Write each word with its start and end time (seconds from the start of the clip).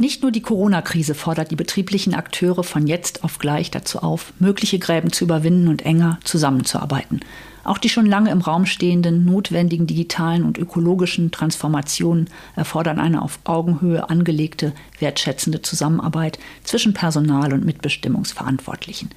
Nicht 0.00 0.22
nur 0.22 0.32
die 0.32 0.40
Corona-Krise 0.40 1.14
fordert 1.14 1.50
die 1.50 1.56
betrieblichen 1.56 2.14
Akteure 2.14 2.64
von 2.64 2.86
jetzt 2.86 3.22
auf 3.22 3.38
gleich 3.38 3.70
dazu 3.70 3.98
auf, 3.98 4.32
mögliche 4.38 4.78
Gräben 4.78 5.12
zu 5.12 5.24
überwinden 5.24 5.68
und 5.68 5.84
enger 5.84 6.18
zusammenzuarbeiten. 6.24 7.20
Auch 7.64 7.76
die 7.76 7.90
schon 7.90 8.06
lange 8.06 8.30
im 8.30 8.40
Raum 8.40 8.64
stehenden 8.64 9.26
notwendigen 9.26 9.86
digitalen 9.86 10.44
und 10.44 10.56
ökologischen 10.56 11.32
Transformationen 11.32 12.30
erfordern 12.56 12.98
eine 12.98 13.20
auf 13.20 13.40
Augenhöhe 13.44 14.08
angelegte, 14.08 14.72
wertschätzende 15.00 15.60
Zusammenarbeit 15.60 16.38
zwischen 16.64 16.94
Personal 16.94 17.52
und 17.52 17.66
Mitbestimmungsverantwortlichen. 17.66 19.10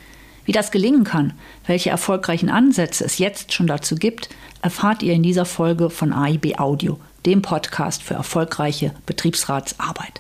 Wie 0.44 0.52
das 0.52 0.70
gelingen 0.70 1.06
kann, 1.06 1.32
welche 1.66 1.92
erfolgreichen 1.92 2.50
Ansätze 2.50 3.06
es 3.06 3.20
jetzt 3.20 3.54
schon 3.54 3.68
dazu 3.68 3.96
gibt, 3.96 4.28
erfahrt 4.62 5.02
ihr 5.02 5.14
in 5.14 5.24
dieser 5.24 5.46
Folge 5.46 5.90
von 5.90 6.12
AIB 6.12 6.60
Audio, 6.60 7.00
dem 7.26 7.42
Podcast 7.42 8.04
für 8.04 8.16
erfolgreiche 8.16 8.94
Betriebsratsarbeit. 9.06 10.20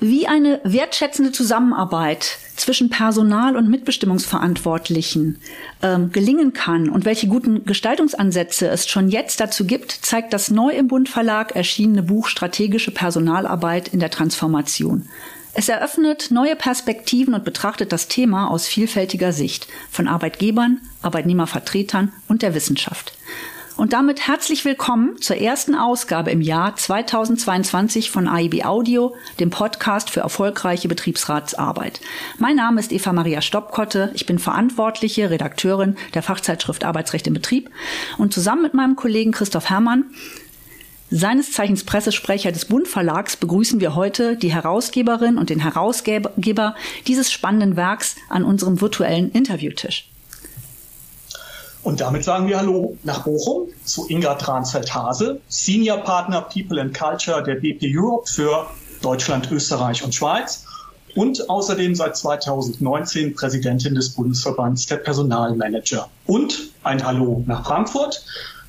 Wie 0.00 0.28
eine 0.28 0.60
wertschätzende 0.62 1.32
Zusammenarbeit 1.32 2.38
zwischen 2.56 2.88
Personal 2.88 3.56
und 3.56 3.68
Mitbestimmungsverantwortlichen 3.68 5.40
ähm, 5.82 6.12
gelingen 6.12 6.52
kann 6.52 6.88
und 6.88 7.04
welche 7.04 7.26
guten 7.26 7.64
Gestaltungsansätze 7.64 8.68
es 8.68 8.88
schon 8.88 9.08
jetzt 9.08 9.40
dazu 9.40 9.66
gibt, 9.66 9.90
zeigt 9.90 10.32
das 10.32 10.50
neu 10.50 10.70
im 10.70 10.86
Bund 10.86 11.08
Verlag 11.08 11.56
erschienene 11.56 12.04
Buch 12.04 12.28
Strategische 12.28 12.92
Personalarbeit 12.92 13.88
in 13.88 13.98
der 13.98 14.10
Transformation. 14.10 15.08
Es 15.58 15.68
eröffnet 15.68 16.30
neue 16.30 16.54
Perspektiven 16.54 17.34
und 17.34 17.42
betrachtet 17.42 17.90
das 17.90 18.06
Thema 18.06 18.48
aus 18.48 18.68
vielfältiger 18.68 19.32
Sicht 19.32 19.66
von 19.90 20.06
Arbeitgebern, 20.06 20.80
Arbeitnehmervertretern 21.02 22.12
und 22.28 22.42
der 22.42 22.54
Wissenschaft. 22.54 23.12
Und 23.76 23.92
damit 23.92 24.28
herzlich 24.28 24.64
willkommen 24.64 25.20
zur 25.20 25.38
ersten 25.38 25.74
Ausgabe 25.74 26.30
im 26.30 26.42
Jahr 26.42 26.76
2022 26.76 28.08
von 28.12 28.28
AIB 28.28 28.66
Audio, 28.66 29.16
dem 29.40 29.50
Podcast 29.50 30.10
für 30.10 30.20
erfolgreiche 30.20 30.86
Betriebsratsarbeit. 30.86 32.00
Mein 32.38 32.54
Name 32.54 32.78
ist 32.78 32.92
Eva 32.92 33.12
Maria 33.12 33.40
Stoppkotte. 33.40 34.12
Ich 34.14 34.26
bin 34.26 34.38
verantwortliche 34.38 35.28
Redakteurin 35.28 35.96
der 36.14 36.22
Fachzeitschrift 36.22 36.84
Arbeitsrecht 36.84 37.26
im 37.26 37.34
Betrieb. 37.34 37.68
Und 38.16 38.32
zusammen 38.32 38.62
mit 38.62 38.74
meinem 38.74 38.94
Kollegen 38.94 39.32
Christoph 39.32 39.70
Herrmann 39.70 40.04
seines 41.10 41.52
Zeichens 41.52 41.84
Pressesprecher 41.84 42.52
des 42.52 42.66
Bund 42.66 42.86
Verlags 42.86 43.36
begrüßen 43.36 43.80
wir 43.80 43.94
heute 43.94 44.36
die 44.36 44.52
Herausgeberin 44.52 45.38
und 45.38 45.48
den 45.48 45.60
Herausgeber 45.60 46.74
dieses 47.06 47.32
spannenden 47.32 47.76
Werks 47.76 48.16
an 48.28 48.44
unserem 48.44 48.80
virtuellen 48.80 49.30
Interviewtisch. 49.32 50.08
Und 51.82 52.00
damit 52.00 52.24
sagen 52.24 52.48
wir 52.48 52.58
Hallo 52.58 52.98
nach 53.04 53.22
Bochum 53.24 53.68
zu 53.84 54.06
Inga 54.08 54.34
Dransfeld-Hase, 54.34 55.40
Senior 55.48 55.98
Partner 55.98 56.42
People 56.42 56.80
and 56.80 56.92
Culture 56.92 57.42
der 57.42 57.54
BP 57.54 57.86
Europe 57.96 58.28
für 58.28 58.66
Deutschland, 59.00 59.50
Österreich 59.50 60.04
und 60.04 60.14
Schweiz 60.14 60.64
und 61.14 61.48
außerdem 61.48 61.94
seit 61.94 62.16
2019 62.16 63.34
Präsidentin 63.34 63.94
des 63.94 64.10
Bundesverbands 64.10 64.86
der 64.86 64.96
Personalmanager. 64.96 66.10
Und 66.26 66.70
ein 66.82 67.02
Hallo 67.02 67.42
nach 67.46 67.64
Frankfurt 67.64 68.22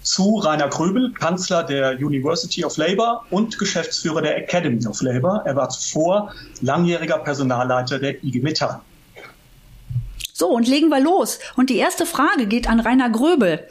zu 0.09 0.37
Rainer 0.37 0.69
Gröbel, 0.69 1.13
Kanzler 1.13 1.61
der 1.61 1.91
University 1.99 2.65
of 2.65 2.77
Labour 2.77 3.23
und 3.29 3.59
Geschäftsführer 3.59 4.23
der 4.23 4.37
Academy 4.37 4.83
of 4.87 4.99
Labour. 5.03 5.43
Er 5.45 5.55
war 5.55 5.69
zuvor 5.69 6.33
langjähriger 6.61 7.19
Personalleiter 7.19 7.99
der 7.99 8.23
IG 8.23 8.41
Metall. 8.41 8.81
So, 10.33 10.47
und 10.47 10.67
legen 10.67 10.89
wir 10.89 10.99
los. 10.99 11.37
Und 11.57 11.69
die 11.69 11.77
erste 11.77 12.07
Frage 12.07 12.47
geht 12.47 12.67
an 12.67 12.79
Rainer 12.79 13.11
Gröbel. 13.11 13.67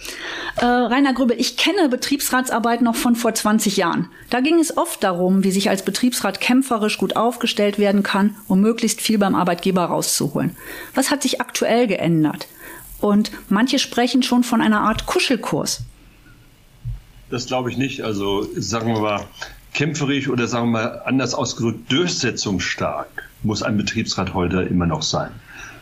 Äh, 0.57 0.65
Rainer 0.65 1.13
Gröbel, 1.13 1.41
ich 1.41 1.57
kenne 1.57 1.89
Betriebsratsarbeit 1.89 2.83
noch 2.83 2.95
von 2.95 3.17
vor 3.17 3.35
20 3.35 3.77
Jahren. 3.77 4.09
Da 4.31 4.39
ging 4.39 4.61
es 4.61 4.77
oft 4.77 5.03
darum, 5.03 5.43
wie 5.43 5.51
sich 5.51 5.71
als 5.71 5.83
Betriebsrat 5.83 6.41
kämpferisch 6.41 6.99
gut 6.99 7.17
aufgestellt 7.17 7.81
werden 7.81 8.05
kann, 8.05 8.37
um 8.47 8.61
möglichst 8.61 9.01
viel 9.01 9.19
beim 9.19 9.35
Arbeitgeber 9.35 9.87
rauszuholen. 9.87 10.57
Was 10.95 11.11
hat 11.11 11.23
sich 11.23 11.41
aktuell 11.41 11.89
geändert? 11.89 12.47
Und 13.01 13.33
manche 13.49 13.81
sprechen 13.81 14.23
schon 14.23 14.45
von 14.45 14.61
einer 14.61 14.83
Art 14.83 15.07
Kuschelkurs. 15.07 15.83
Das 17.31 17.47
glaube 17.47 17.71
ich 17.71 17.77
nicht. 17.77 18.03
Also 18.03 18.47
sagen 18.57 18.93
wir 18.95 19.01
mal, 19.01 19.21
kämpferisch 19.75 20.29
oder 20.29 20.47
sagen 20.47 20.67
wir 20.67 20.81
mal 20.81 21.03
anders 21.05 21.35
ausgedrückt, 21.35 21.93
durchsetzungsstark 21.93 23.29
muss 23.43 23.63
ein 23.63 23.77
Betriebsrat 23.77 24.35
heute 24.35 24.63
immer 24.63 24.87
noch 24.87 25.03
sein 25.03 25.31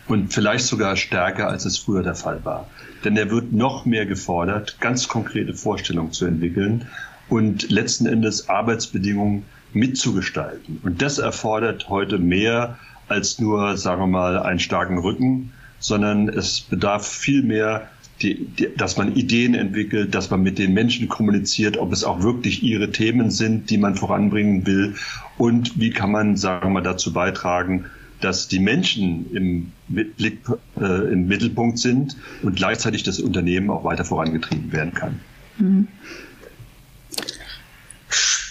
und 0.08 0.32
vielleicht 0.32 0.66
sogar 0.66 0.96
stärker, 0.96 1.48
als 1.48 1.64
es 1.64 1.78
früher 1.78 2.02
der 2.02 2.14
Fall 2.14 2.44
war. 2.44 2.68
Denn 3.04 3.16
er 3.16 3.30
wird 3.30 3.52
noch 3.52 3.84
mehr 3.84 4.06
gefordert, 4.06 4.76
ganz 4.80 5.08
konkrete 5.08 5.54
Vorstellungen 5.54 6.12
zu 6.12 6.26
entwickeln 6.26 6.86
und 7.28 7.70
letzten 7.70 8.06
Endes 8.06 8.48
Arbeitsbedingungen 8.48 9.44
mitzugestalten. 9.72 10.80
Und 10.82 11.02
das 11.02 11.18
erfordert 11.18 11.88
heute 11.88 12.18
mehr 12.18 12.78
als 13.08 13.38
nur, 13.38 13.76
sagen 13.76 14.02
wir 14.02 14.06
mal, 14.06 14.38
einen 14.38 14.58
starken 14.58 14.98
Rücken, 14.98 15.52
sondern 15.78 16.28
es 16.28 16.60
bedarf 16.60 17.06
viel 17.06 17.42
mehr, 17.42 17.88
die, 18.22 18.46
die, 18.46 18.68
dass 18.76 18.96
man 18.96 19.14
Ideen 19.14 19.54
entwickelt, 19.54 20.14
dass 20.14 20.30
man 20.30 20.42
mit 20.42 20.58
den 20.58 20.72
Menschen 20.72 21.08
kommuniziert, 21.08 21.76
ob 21.76 21.92
es 21.92 22.04
auch 22.04 22.22
wirklich 22.22 22.62
ihre 22.62 22.90
Themen 22.90 23.30
sind, 23.30 23.70
die 23.70 23.78
man 23.78 23.94
voranbringen 23.94 24.66
will 24.66 24.94
und 25.38 25.78
wie 25.78 25.90
kann 25.90 26.10
man, 26.10 26.36
sagen 26.36 26.68
wir 26.68 26.70
mal, 26.70 26.82
dazu 26.82 27.12
beitragen, 27.12 27.86
dass 28.20 28.48
die 28.48 28.58
Menschen 28.58 29.30
im, 29.34 29.72
Blick, 29.88 30.40
äh, 30.80 31.12
im 31.12 31.28
Mittelpunkt 31.28 31.78
sind 31.78 32.16
und 32.42 32.56
gleichzeitig 32.56 33.02
das 33.02 33.20
Unternehmen 33.20 33.70
auch 33.70 33.84
weiter 33.84 34.04
vorangetrieben 34.04 34.72
werden 34.72 34.94
kann. 34.94 35.20
Mhm. 35.58 35.88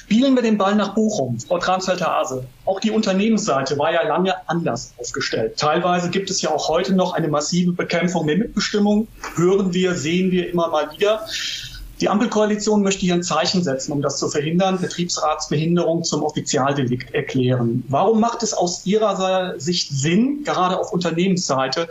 Spielen 0.06 0.36
wir 0.36 0.44
den 0.44 0.60
Ball 0.60 0.76
nach 0.76 0.94
Bochum, 0.94 1.40
Frau 1.40 1.58
Transfelter-Hase. 1.58 2.46
Auch 2.66 2.80
die 2.80 2.92
Unternehmensseite 2.92 3.76
war 3.80 3.92
ja 3.92 4.08
lange 4.08 4.36
anders 4.48 4.94
aufgestellt. 5.00 5.58
Teilweise 5.58 6.12
gibt 6.12 6.30
es 6.30 6.44
ja 6.44 6.52
auch 6.52 6.70
heute 6.70 6.94
noch 6.94 7.14
eine 7.14 7.28
massive 7.28 7.72
Bekämpfung 7.72 8.28
der 8.28 8.38
Mitbestimmung. 8.38 9.08
Hören 9.36 9.74
wir, 9.74 9.96
sehen 9.96 10.30
wir 10.30 10.48
immer 10.48 10.68
mal 10.68 10.92
wieder. 10.92 11.26
Die 12.02 12.08
Ampelkoalition 12.08 12.84
möchte 12.84 13.02
hier 13.02 13.16
ein 13.16 13.24
Zeichen 13.24 13.64
setzen, 13.64 13.94
um 13.94 14.04
das 14.04 14.20
zu 14.20 14.30
verhindern, 14.30 14.80
Betriebsratsbehinderung 14.80 16.04
zum 16.04 16.22
Offizialdelikt 16.22 17.16
erklären. 17.16 17.84
Warum 17.88 18.20
macht 18.20 18.44
es 18.44 18.54
aus 18.54 18.86
Ihrer 18.86 19.60
Sicht 19.60 19.90
Sinn, 19.90 20.44
gerade 20.44 20.80
auf 20.80 20.94
Unternehmensseite, 20.94 21.90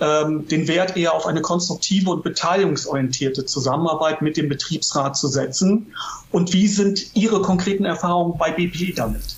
ähm, 0.00 0.46
den 0.48 0.68
Wert 0.68 0.96
eher 0.96 1.14
auf 1.14 1.26
eine 1.26 1.42
konstruktive 1.42 2.10
und 2.10 2.22
beteiligungsorientierte 2.22 3.46
Zusammenarbeit 3.46 4.22
mit 4.22 4.36
dem 4.36 4.48
Betriebsrat 4.48 5.16
zu 5.16 5.28
setzen? 5.28 5.94
Und 6.30 6.52
wie 6.52 6.68
sind 6.68 7.14
Ihre 7.14 7.42
konkreten 7.42 7.84
Erfahrungen 7.84 8.38
bei 8.38 8.50
BP 8.50 8.94
damit? 8.94 9.36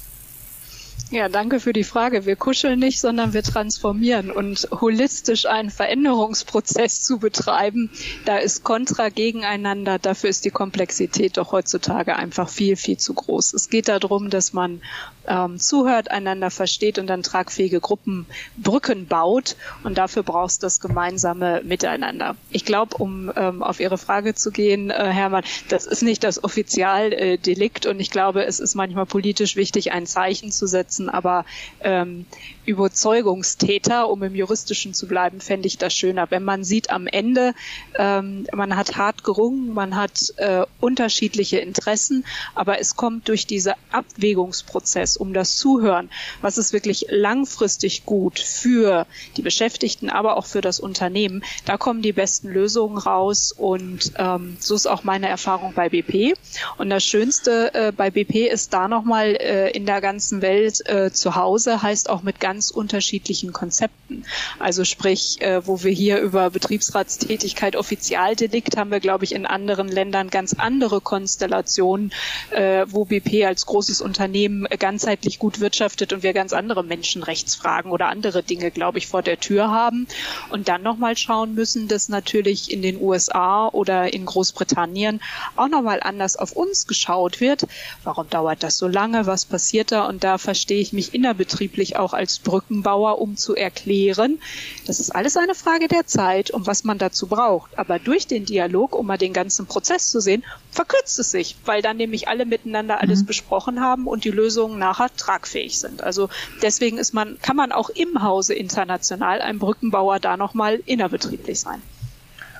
Ja, 1.13 1.29
danke 1.29 1.61
für 1.61 1.75
die 1.75 1.85
Frage. 1.85 2.25
Wir 2.25 2.37
kuscheln 2.37 2.79
nicht, 2.79 2.99
sondern 2.99 3.35
wir 3.35 3.43
transformieren 3.43 4.31
und 4.31 4.67
holistisch 4.81 5.45
einen 5.45 5.69
Veränderungsprozess 5.69 7.03
zu 7.03 7.19
betreiben, 7.19 7.91
da 8.25 8.39
ist 8.39 8.65
Kontra 8.65 9.11
gegeneinander. 9.11 9.99
Dafür 9.99 10.31
ist 10.31 10.47
die 10.47 10.51
Komplexität 10.51 11.37
doch 11.37 11.53
heutzutage 11.53 12.17
einfach 12.17 12.49
viel, 12.49 12.77
viel 12.77 12.97
zu 12.97 13.13
groß. 13.13 13.53
Es 13.53 13.69
geht 13.69 13.89
darum, 13.89 14.31
dass 14.31 14.55
man 14.55 14.81
ähm, 15.27 15.59
zuhört, 15.59 16.11
einander 16.11 16.51
versteht 16.51 16.99
und 16.99 17.07
dann 17.07 17.23
tragfähige 17.23 17.81
Gruppen 17.81 18.27
Brücken 18.57 19.07
baut. 19.07 19.57
Und 19.85 19.99
dafür 19.99 20.23
brauchst 20.23 20.63
das 20.63 20.81
gemeinsame 20.81 21.63
Miteinander. 21.65 22.37
Ich 22.51 22.65
glaube, 22.65 22.97
um 22.97 23.33
ähm, 23.37 23.63
auf 23.63 23.81
Ihre 23.81 23.99
Frage 23.99 24.35
zu 24.35 24.51
gehen, 24.51 24.91
äh, 24.91 25.11
Hermann, 25.11 25.45
das 25.69 25.87
ist 25.87 26.03
nicht 26.03 26.25
das 26.25 26.43
Offizialdelikt 26.43 27.87
und 27.87 28.01
ich 28.01 28.11
glaube, 28.11 28.45
es 28.45 28.61
ist 28.61 28.75
manchmal 28.75 29.07
politisch 29.07 29.57
wichtig, 29.57 29.93
ein 29.93 30.07
Zeichen 30.07 30.51
zu 30.51 30.67
setzen 30.67 31.09
aber 31.13 31.45
ähm, 31.81 32.27
Überzeugungstäter, 32.65 34.09
um 34.09 34.23
im 34.23 34.35
Juristischen 34.35 34.95
zu 34.95 35.07
bleiben, 35.09 35.41
fände 35.41 35.67
ich 35.67 35.79
das 35.79 35.95
schöner. 35.95 36.31
Wenn 36.31 36.45
man 36.45 36.65
sieht 36.65 36.91
am 36.91 37.07
Ende, 37.07 37.55
ähm, 37.97 38.47
man 38.53 38.77
hat 38.77 38.97
hart 38.97 39.25
gerungen, 39.25 39.75
man 39.75 39.97
hat 39.97 40.33
äh, 40.37 40.65
unterschiedliche 40.81 41.59
Interessen, 41.59 42.25
aber 42.55 42.81
es 42.81 42.97
kommt 42.97 43.29
durch 43.29 43.47
diesen 43.47 43.75
Abwägungsprozess, 43.91 45.17
um 45.17 45.33
das 45.33 45.57
Zuhören, 45.57 46.11
was 46.41 46.59
ist 46.59 46.73
wirklich 46.73 47.07
langfristig 47.09 48.05
gut 48.05 48.39
für 48.39 49.07
die 49.37 49.43
Beschäftigten, 49.43 50.11
aber 50.11 50.37
auch 50.37 50.47
für 50.47 50.61
das 50.61 50.79
Unternehmen, 50.79 51.43
da 51.65 51.77
kommen 51.77 52.03
die 52.03 52.13
besten 52.13 52.49
Lösungen 52.49 52.99
raus 52.99 53.53
und 53.53 54.13
ähm, 54.19 54.57
so 54.61 54.75
ist 54.75 54.87
auch 54.87 55.05
meine 55.05 55.29
Erfahrung 55.29 55.73
bei 55.75 55.89
BP. 55.89 56.35
Und 56.79 56.91
das 56.91 57.05
Schönste 57.05 57.75
äh, 57.75 57.93
bei 57.93 58.11
BP 58.11 58.49
ist 58.49 58.73
da 58.73 58.89
nochmal 58.89 59.37
äh, 59.37 59.71
in 59.71 59.87
der 59.87 60.01
ganzen 60.01 60.43
Welt 60.43 60.89
äh, 60.89 61.11
zu 61.11 61.35
Hause, 61.35 61.83
heißt 61.83 62.09
auch 62.09 62.23
mit 62.23 62.41
ganz 62.41 62.52
unterschiedlichen 62.71 63.53
Konzepten. 63.53 64.25
Also 64.59 64.85
sprich, 64.85 65.41
äh, 65.41 65.67
wo 65.67 65.83
wir 65.83 65.93
hier 65.93 66.21
über 66.21 66.51
Betriebsratstätigkeit 66.51 67.77
Offizialdelikt 67.77 68.77
haben 68.77 68.91
wir, 68.91 69.01
glaube 69.01 69.25
ich, 69.25 69.35
in 69.35 69.47
anderen 69.47 69.89
Ländern 69.89 70.31
ganz 70.31 70.55
andere 70.55 71.01
Konstellationen, 71.01 72.13
äh, 72.51 72.87
wo 72.89 73.05
BP 73.05 73.45
als 73.47 73.67
großes 73.67 74.01
Unternehmen 74.01 74.67
ganz 74.79 75.03
ganzheitlich 75.03 75.41
gut 75.41 75.59
wirtschaftet 75.59 76.13
und 76.13 76.23
wir 76.23 76.33
ganz 76.33 76.53
andere 76.53 76.85
Menschenrechtsfragen 76.85 77.91
oder 77.91 78.07
andere 78.07 78.45
Dinge, 78.45 78.71
glaube 78.71 78.99
ich, 78.99 79.09
vor 79.09 79.23
der 79.23 79.41
Tür 79.41 79.69
haben. 79.69 80.07
Und 80.51 80.69
dann 80.69 80.83
nochmal 80.83 81.17
schauen 81.17 81.55
müssen, 81.55 81.89
dass 81.89 82.09
natürlich 82.09 82.71
in 82.71 82.83
den 82.83 83.01
USA 83.01 83.67
oder 83.67 84.13
in 84.13 84.25
Großbritannien 84.27 85.21
auch 85.57 85.67
nochmal 85.69 86.01
anders 86.01 86.37
auf 86.37 86.53
uns 86.53 86.87
geschaut 86.87 87.41
wird. 87.41 87.67
Warum 88.05 88.29
dauert 88.31 88.63
das 88.63 88.79
so 88.79 88.87
lange? 88.87 89.27
Was 89.27 89.45
passiert 89.45 89.91
da? 89.91 90.07
Und 90.07 90.23
da 90.23 90.39
verstehe 90.39 90.81
ich 90.81 90.93
mich 90.93 91.15
innerbetrieblich 91.15 91.97
auch 91.97 92.13
als 92.13 92.39
Brückenbauer, 92.43 93.21
um 93.21 93.37
zu 93.37 93.55
erklären, 93.55 94.39
das 94.87 95.01
ist 95.01 95.15
alles 95.15 95.37
eine 95.37 95.55
Frage 95.55 95.89
der 95.89 96.07
Zeit 96.07 96.51
und 96.51 96.67
was 96.67 96.85
man 96.85 96.99
dazu 96.99 97.27
braucht. 97.27 97.79
Aber 97.79 97.99
durch 97.99 98.27
den 98.27 98.45
Dialog, 98.45 98.95
um 98.95 99.07
mal 99.07 99.19
den 99.19 99.33
ganzen 99.33 99.67
Prozess 99.67 100.11
zu 100.11 100.21
sehen, 100.21 100.45
verkürzt 100.71 101.19
es 101.19 101.31
sich, 101.31 101.57
weil 101.65 101.83
dann 101.83 101.97
nämlich 101.97 102.29
alle 102.29 102.47
miteinander 102.47 103.01
alles 103.01 103.23
mhm. 103.23 103.27
besprochen 103.27 103.81
haben 103.81 104.07
und 104.07 104.25
die 104.25 104.31
Lösungen 104.31 104.79
nachher 104.79 105.15
tragfähig 105.17 105.79
sind. 105.79 106.03
Also 106.03 106.29
deswegen 106.63 106.99
ist 106.99 107.15
man, 107.15 107.39
kann 107.41 107.57
man 107.57 107.73
auch 107.73 107.91
im 107.91 108.23
Hause 108.23 108.55
international 108.55 109.41
ein 109.41 109.59
Brückenbauer 109.59 110.21
da 110.21 110.37
nochmal 110.37 110.81
innerbetrieblich 110.87 111.61
sein. 111.61 111.83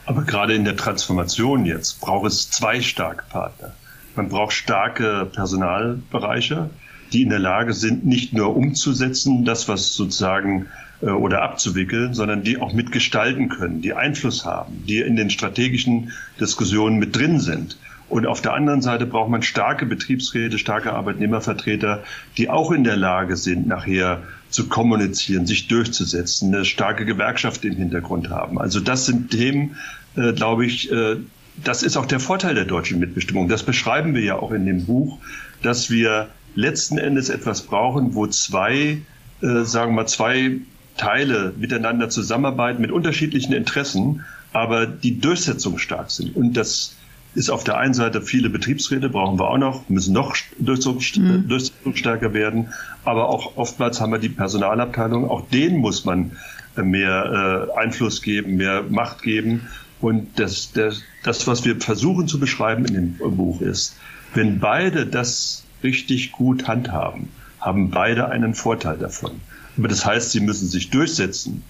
Aber 0.05 0.23
gerade 0.23 0.55
in 0.55 0.65
der 0.65 0.77
Transformation 0.77 1.65
jetzt 1.65 2.01
braucht 2.01 2.27
es 2.27 2.51
zwei 2.51 2.81
starke 2.81 3.25
Partner. 3.31 3.75
Man 4.15 4.29
braucht 4.29 4.53
starke 4.53 5.27
Personalbereiche, 5.33 6.71
die 7.13 7.23
in 7.23 7.31
der 7.31 7.39
Lage 7.39 7.73
sind, 7.73 8.05
nicht 8.05 8.33
nur 8.33 8.57
umzusetzen, 8.57 9.45
das, 9.45 9.69
was 9.69 9.95
sozusagen 9.95 10.67
äh, 11.03 11.07
oder 11.07 11.43
abzuwickeln, 11.43 12.15
sondern 12.15 12.43
die 12.43 12.59
auch 12.59 12.73
mitgestalten 12.73 13.49
können, 13.49 13.83
die 13.83 13.95
Einfluss 13.95 14.45
haben, 14.45 14.85
die 14.87 14.99
in 14.99 15.17
den 15.17 15.31
strategischen 15.31 16.13
Diskussionen 16.41 16.99
mit 16.99 17.17
drin 17.17 17.41
sind. 17.41 17.77
Und 18.09 18.27
auf 18.27 18.43
der 18.43 18.53
anderen 18.53 18.83
Seite 18.83 19.07
braucht 19.07 19.31
man 19.31 19.43
starke 19.43 19.87
Betriebsräte, 19.87 20.59
starke 20.59 20.93
Arbeitnehmervertreter, 20.93 22.03
die 22.37 22.51
auch 22.51 22.71
in 22.71 22.85
der 22.85 22.97
Lage 22.97 23.37
sind, 23.37 23.67
nachher 23.67 24.23
zu 24.51 24.69
kommunizieren, 24.69 25.47
sich 25.47 25.67
durchzusetzen, 25.67 26.55
eine 26.55 26.67
starke 26.67 27.07
Gewerkschaft 27.07 27.65
im 27.65 27.75
Hintergrund 27.75 28.29
haben. 28.29 28.61
Also 28.61 28.81
das 28.81 29.07
sind 29.07 29.31
Themen, 29.31 29.77
äh, 30.15 30.35
glaube 30.35 30.67
ich, 30.67 30.93
äh, 30.93 31.17
das 31.65 31.83
ist 31.83 31.97
auch 31.97 32.07
der 32.07 32.21
Vorteil 32.21 32.55
der 32.55 32.67
deutschen 32.67 32.99
Mitbestimmung. 32.99 33.49
Das 33.49 33.63
beschreiben 33.63 34.15
wir 34.15 34.23
ja 34.23 34.37
auch 34.37 34.53
in 34.53 34.67
dem 34.67 34.85
Buch, 34.85 35.19
dass 35.63 35.91
wir 35.91 36.29
letzten 36.55 36.99
Endes 36.99 37.29
etwas 37.29 37.63
brauchen, 37.63 38.15
wo 38.15 38.27
zwei, 38.27 39.03
äh, 39.41 39.65
sagen 39.65 39.93
wir 39.93 40.03
mal, 40.03 40.09
zwei 40.09 40.59
Teile 40.97 41.55
miteinander 41.57 42.09
zusammenarbeiten 42.09 42.81
mit 42.81 42.91
unterschiedlichen 42.91 43.53
Interessen, 43.53 44.25
aber 44.53 44.87
die 44.87 45.21
durchsetzungsstark 45.21 46.11
sind. 46.11 46.37
Und 46.37 46.57
das 46.57 46.97
ist 47.35 47.51
auf 47.51 47.65
der 47.65 47.79
einen 47.79 47.95
Seite 47.95 48.21
viele 48.21 48.51
Betriebsräte 48.51 49.09
brauchen 49.09 49.39
wir 49.39 49.49
auch 49.49 49.59
noch, 49.59 49.89
müssen 49.89 50.13
noch 50.13 50.37
mhm. 50.59 51.49
durchsetzungsstärker 51.49 52.35
werden, 52.35 52.69
aber 53.05 53.29
auch 53.29 53.57
oftmals 53.57 54.01
haben 54.01 54.13
wir 54.13 54.19
die 54.19 54.29
Personalabteilung, 54.29 55.31
auch 55.31 55.49
denen 55.49 55.79
muss 55.79 56.05
man 56.05 56.33
äh, 56.77 56.83
mehr 56.83 57.69
äh, 57.75 57.79
Einfluss 57.79 58.23
geben, 58.23 58.57
mehr 58.57 58.85
Macht 58.89 59.23
geben. 59.23 59.69
Und 60.01 60.39
das, 60.39 60.73
das, 60.73 61.03
das, 61.23 61.47
was 61.47 61.65
wir 61.65 61.81
versuchen 61.81 62.27
zu 62.27 62.41
beschreiben 62.41 62.85
in 62.87 62.95
dem 62.95 63.37
Buch 63.37 63.61
ist, 63.61 63.97
wenn 64.35 64.59
beide 64.59 65.07
das 65.07 65.65
richtig 65.83 66.33
gut 66.33 66.69
handhaben, 66.69 67.29
haben 67.61 67.91
beide 67.91 68.29
einen 68.29 68.55
Vorteil 68.55 68.99
davon. 68.99 69.33
Aber 69.77 69.89
das 69.89 70.05
heißt, 70.05 70.33
sie 70.33 70.41
müssen 70.41 70.69
sich 70.69 70.91
durchsetzen 70.91 71.63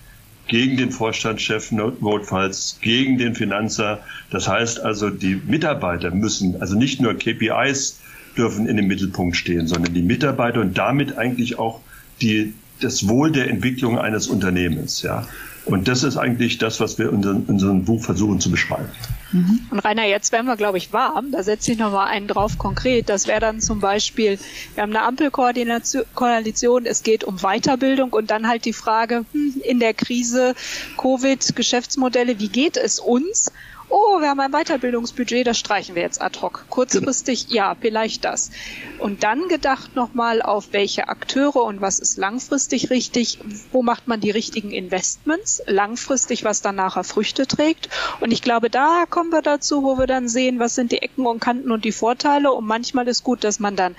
gegen 0.49 0.77
den 0.77 0.91
Vorstandschef 0.91 1.71
notfalls, 1.73 2.79
gegen 2.81 3.19
den 3.19 3.35
Finanzer. 3.35 4.01
Das 4.31 4.49
heißt 4.49 4.81
also, 4.81 5.11
die 5.11 5.41
Mitarbeiter 5.47 6.11
müssen, 6.11 6.61
also 6.61 6.77
nicht 6.77 7.01
nur 7.01 7.15
KPIs 7.15 8.01
dürfen 8.37 8.67
in 8.67 8.77
dem 8.77 8.87
Mittelpunkt 8.87 9.37
stehen, 9.37 9.67
sondern 9.67 9.95
die 9.95 10.03
Mitarbeiter 10.03 10.61
und 10.61 10.77
damit 10.77 11.17
eigentlich 11.17 11.59
auch 11.59 11.81
die, 12.21 12.55
das 12.81 13.09
Wohl 13.09 13.31
der 13.31 13.49
Entwicklung 13.49 13.99
eines 13.99 14.27
Unternehmens. 14.27 15.03
Ja. 15.03 15.27
Und 15.65 15.87
das 15.87 16.03
ist 16.03 16.17
eigentlich 16.17 16.59
das, 16.59 16.81
was 16.81 16.99
wir 16.99 17.11
in 17.11 17.25
unserem 17.25 17.85
Buch 17.85 18.03
versuchen 18.03 18.41
zu 18.41 18.51
beschreiben. 18.51 18.89
Mhm. 19.33 19.67
Und 19.71 19.79
Rainer, 19.81 20.05
jetzt 20.05 20.33
werden 20.33 20.47
wir, 20.47 20.57
glaube 20.57 20.79
ich, 20.79 20.93
warm. 20.93 21.33
Da 21.33 21.43
setze 21.43 21.73
ich 21.73 21.79
noch 21.79 21.93
mal 21.93 22.07
einen 22.07 22.29
drauf 22.29 22.59
konkret. 22.59 23.09
Das 23.09 23.27
wäre 23.27 23.41
dann 23.41 23.61
zum 23.61 23.81
Beispiel, 23.81 24.39
wir 24.75 24.83
haben 24.83 24.95
eine 24.95 25.03
Ampelkoalition, 25.03 26.87
es 26.87 27.03
geht 27.03 27.25
um 27.25 27.39
Weiterbildung 27.39 28.11
und 28.13 28.31
dann 28.31 28.49
halt 28.49 28.65
die 28.65 28.73
Frage, 28.73 29.25
hm, 29.33 29.55
in 29.65 29.81
der 29.81 29.95
Krise, 29.95 30.55
Covid, 30.99 31.57
Geschäftsmodelle, 31.57 32.39
wie 32.39 32.49
geht 32.49 32.77
es 32.77 33.01
uns? 33.01 33.53
Oh, 33.93 34.21
wir 34.21 34.31
haben 34.31 34.41
ein 34.41 34.53
Weiterbildungsbudget, 34.53 35.47
das 35.47 35.59
streichen 35.59 35.95
wir 35.95 36.03
jetzt 36.03 36.23
ad 36.23 36.41
hoc. 36.41 36.65
Kurzfristig, 36.71 37.49
ja, 37.51 37.77
vielleicht 37.79 38.25
das. 38.25 38.51
Und 38.99 39.23
dann 39.23 39.49
gedacht 39.49 39.95
nochmal 39.95 40.41
auf 40.41 40.73
welche 40.73 41.09
Akteure 41.09 41.63
und 41.63 41.83
was 41.83 41.99
ist 41.99 42.17
langfristig 42.17 42.89
richtig, 42.89 43.39
wo 43.71 43.83
macht 43.83 44.09
man 44.09 44.21
die 44.21 44.31
richtigen 44.31 44.71
Investments, 44.71 45.63
langfristig, 45.67 46.43
was 46.43 46.63
dann 46.63 46.77
nachher 46.77 47.05
Früchte 47.05 47.47
trägt. 47.47 47.91
Und 48.21 48.33
ich 48.33 48.41
glaube, 48.41 48.71
da 48.71 49.05
kommen 49.09 49.31
wir 49.31 49.43
dazu, 49.43 49.83
wo 49.83 49.99
wir 49.99 50.07
dann 50.07 50.27
sehen, 50.27 50.59
was 50.59 50.75
sind 50.75 50.91
die 50.91 51.03
Ecken 51.03 51.27
und 51.27 51.41
Kanten 51.41 51.71
und 51.71 51.85
die 51.85 51.93
Vorteile. 51.93 52.51
Und 52.53 52.67
manchmal 52.67 53.07
ist 53.09 53.23
gut, 53.23 53.45
dass 53.45 53.61
man 53.61 53.77
dann 53.77 53.95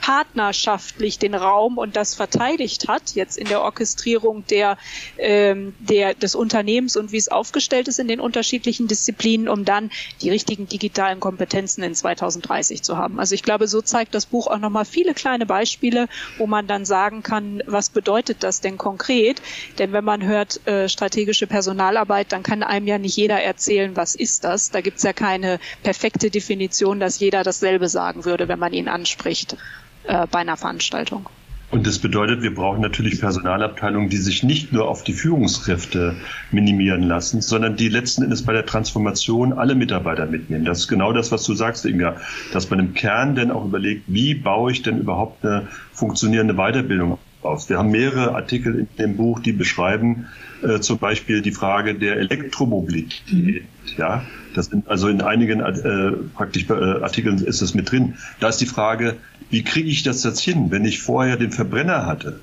partnerschaftlich 0.00 1.18
den 1.18 1.34
Raum 1.34 1.78
und 1.78 1.96
das 1.96 2.14
verteidigt 2.14 2.88
hat, 2.88 3.14
jetzt 3.14 3.36
in 3.36 3.46
der 3.46 3.62
Orchestrierung 3.62 4.44
der, 4.46 4.78
ähm, 5.18 5.74
der, 5.78 6.14
des 6.14 6.34
Unternehmens 6.34 6.96
und 6.96 7.12
wie 7.12 7.16
es 7.16 7.28
aufgestellt 7.28 7.88
ist 7.88 7.98
in 7.98 8.08
den 8.08 8.20
unterschiedlichen 8.20 8.88
Disziplinen, 8.88 9.48
um 9.48 9.64
dann 9.64 9.90
die 10.22 10.30
richtigen 10.30 10.66
digitalen 10.66 11.20
Kompetenzen 11.20 11.82
in 11.82 11.94
2030 11.94 12.82
zu 12.82 12.96
haben. 12.96 13.20
Also 13.20 13.34
ich 13.34 13.42
glaube, 13.42 13.68
so 13.68 13.82
zeigt 13.82 14.14
das 14.14 14.26
Buch 14.26 14.46
auch 14.46 14.58
nochmal 14.58 14.84
viele 14.84 15.14
kleine 15.14 15.46
Beispiele, 15.46 16.08
wo 16.38 16.46
man 16.46 16.66
dann 16.66 16.84
sagen 16.84 17.22
kann, 17.22 17.62
was 17.66 17.90
bedeutet 17.90 18.42
das 18.42 18.60
denn 18.60 18.78
konkret? 18.78 19.42
Denn 19.78 19.92
wenn 19.92 20.04
man 20.04 20.24
hört 20.24 20.66
äh, 20.66 20.88
strategische 20.88 21.46
Personalarbeit, 21.46 22.32
dann 22.32 22.42
kann 22.42 22.62
einem 22.62 22.86
ja 22.86 22.98
nicht 22.98 23.16
jeder 23.16 23.40
erzählen, 23.40 23.96
was 23.96 24.14
ist 24.14 24.44
das. 24.44 24.70
Da 24.70 24.80
gibt's 24.80 25.02
ja 25.02 25.12
keine 25.12 25.60
perfekte 25.82 26.30
Definition, 26.30 27.00
dass 27.00 27.20
jeder 27.20 27.42
dasselbe 27.42 27.88
sagen 27.88 28.24
würde, 28.24 28.48
wenn 28.48 28.58
man 28.58 28.72
ihn 28.72 28.88
anspricht 28.88 29.56
äh, 30.04 30.26
bei 30.30 30.40
einer 30.40 30.56
Veranstaltung. 30.56 31.28
Und 31.70 31.86
das 31.86 32.00
bedeutet, 32.00 32.42
wir 32.42 32.52
brauchen 32.52 32.80
natürlich 32.80 33.20
Personalabteilungen, 33.20 34.08
die 34.08 34.16
sich 34.16 34.42
nicht 34.42 34.72
nur 34.72 34.88
auf 34.88 35.04
die 35.04 35.12
Führungskräfte 35.12 36.16
minimieren 36.50 37.04
lassen, 37.04 37.42
sondern 37.42 37.76
die 37.76 37.88
letzten 37.88 38.24
Endes 38.24 38.44
bei 38.44 38.52
der 38.52 38.66
Transformation 38.66 39.52
alle 39.52 39.76
Mitarbeiter 39.76 40.26
mitnehmen. 40.26 40.64
Das 40.64 40.80
ist 40.80 40.88
genau 40.88 41.12
das, 41.12 41.30
was 41.30 41.44
du 41.44 41.54
sagst, 41.54 41.86
Inga, 41.86 42.16
dass 42.52 42.70
man 42.70 42.80
im 42.80 42.94
Kern 42.94 43.36
denn 43.36 43.52
auch 43.52 43.64
überlegt, 43.64 44.02
wie 44.08 44.34
baue 44.34 44.72
ich 44.72 44.82
denn 44.82 44.98
überhaupt 44.98 45.44
eine 45.44 45.68
funktionierende 45.92 46.54
Weiterbildung 46.54 47.18
aus. 47.42 47.68
Wir 47.68 47.78
haben 47.78 47.90
mehrere 47.90 48.34
Artikel 48.34 48.78
in 48.78 48.88
dem 48.98 49.16
Buch, 49.16 49.40
die 49.40 49.52
beschreiben 49.52 50.26
äh, 50.62 50.80
zum 50.80 50.98
Beispiel 50.98 51.42
die 51.42 51.52
Frage 51.52 51.94
der 51.94 52.16
Elektromobilität. 52.16 53.64
Ja, 53.96 54.24
das 54.54 54.66
sind, 54.66 54.88
also 54.88 55.08
in 55.08 55.22
einigen 55.22 55.60
äh, 55.60 56.12
praktisch 56.34 56.68
äh, 56.68 56.72
Artikeln 56.72 57.38
ist 57.38 57.62
das 57.62 57.74
mit 57.74 57.90
drin. 57.90 58.14
Da 58.40 58.48
ist 58.48 58.58
die 58.58 58.66
Frage, 58.66 59.16
wie 59.50 59.62
kriege 59.64 59.88
ich 59.88 60.02
das 60.02 60.22
jetzt 60.24 60.40
hin, 60.40 60.70
wenn 60.70 60.84
ich 60.84 61.00
vorher 61.00 61.36
den 61.36 61.52
Verbrenner 61.52 62.06
hatte? 62.06 62.40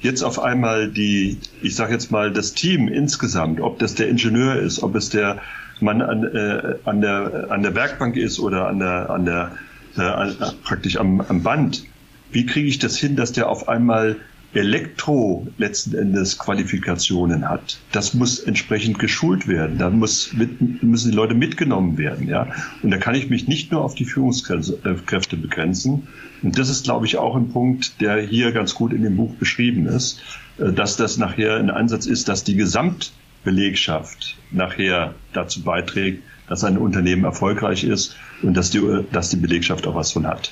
Jetzt 0.00 0.22
auf 0.22 0.38
einmal 0.38 0.88
die, 0.88 1.38
ich 1.62 1.76
sage 1.76 1.92
jetzt 1.92 2.10
mal 2.10 2.32
das 2.32 2.54
Team 2.54 2.88
insgesamt, 2.88 3.60
ob 3.60 3.78
das 3.78 3.94
der 3.94 4.08
Ingenieur 4.08 4.56
ist, 4.56 4.82
ob 4.82 4.94
es 4.94 5.10
der 5.10 5.40
Mann 5.80 6.02
an, 6.02 6.24
äh, 6.24 6.74
an 6.84 7.00
der 7.00 7.46
an 7.50 7.62
der 7.62 7.74
Werkbank 7.74 8.16
ist 8.16 8.38
oder 8.38 8.68
an 8.68 8.78
der 8.78 9.10
an 9.10 9.24
der 9.24 9.52
äh, 9.96 10.32
praktisch 10.62 10.96
am, 10.96 11.20
am 11.20 11.42
Band. 11.42 11.84
Wie 12.32 12.46
kriege 12.46 12.68
ich 12.68 12.78
das 12.78 12.96
hin, 12.96 13.16
dass 13.16 13.32
der 13.32 13.48
auf 13.48 13.68
einmal 13.68 14.16
Elektro 14.52 15.46
letzten 15.58 15.96
Endes 15.96 16.36
Qualifikationen 16.38 17.48
hat. 17.48 17.78
Das 17.92 18.14
muss 18.14 18.40
entsprechend 18.40 18.98
geschult 18.98 19.46
werden. 19.46 19.78
Da 19.78 19.90
muss 19.90 20.32
mit, 20.32 20.82
müssen 20.82 21.12
die 21.12 21.16
Leute 21.16 21.34
mitgenommen 21.34 21.98
werden. 21.98 22.26
Ja? 22.28 22.48
Und 22.82 22.90
da 22.90 22.98
kann 22.98 23.14
ich 23.14 23.30
mich 23.30 23.46
nicht 23.46 23.70
nur 23.70 23.84
auf 23.84 23.94
die 23.94 24.04
Führungskräfte 24.04 25.36
begrenzen. 25.36 26.08
Und 26.42 26.58
das 26.58 26.68
ist, 26.68 26.84
glaube 26.84 27.06
ich, 27.06 27.16
auch 27.16 27.36
ein 27.36 27.50
Punkt, 27.50 28.00
der 28.00 28.20
hier 28.20 28.50
ganz 28.50 28.74
gut 28.74 28.92
in 28.92 29.02
dem 29.02 29.16
Buch 29.16 29.34
beschrieben 29.34 29.86
ist, 29.86 30.20
äh, 30.58 30.72
dass 30.72 30.96
das 30.96 31.16
nachher 31.16 31.56
ein 31.56 31.70
Ansatz 31.70 32.06
ist, 32.06 32.28
dass 32.28 32.42
die 32.42 32.56
Gesamtbelegschaft 32.56 34.36
nachher 34.50 35.14
dazu 35.32 35.62
beiträgt, 35.62 36.24
dass 36.48 36.64
ein 36.64 36.76
Unternehmen 36.76 37.22
erfolgreich 37.22 37.84
ist 37.84 38.16
und 38.42 38.54
dass 38.54 38.70
die, 38.70 38.80
dass 39.12 39.30
die 39.30 39.36
Belegschaft 39.36 39.86
auch 39.86 39.94
was 39.94 40.10
von 40.10 40.26
hat. 40.26 40.50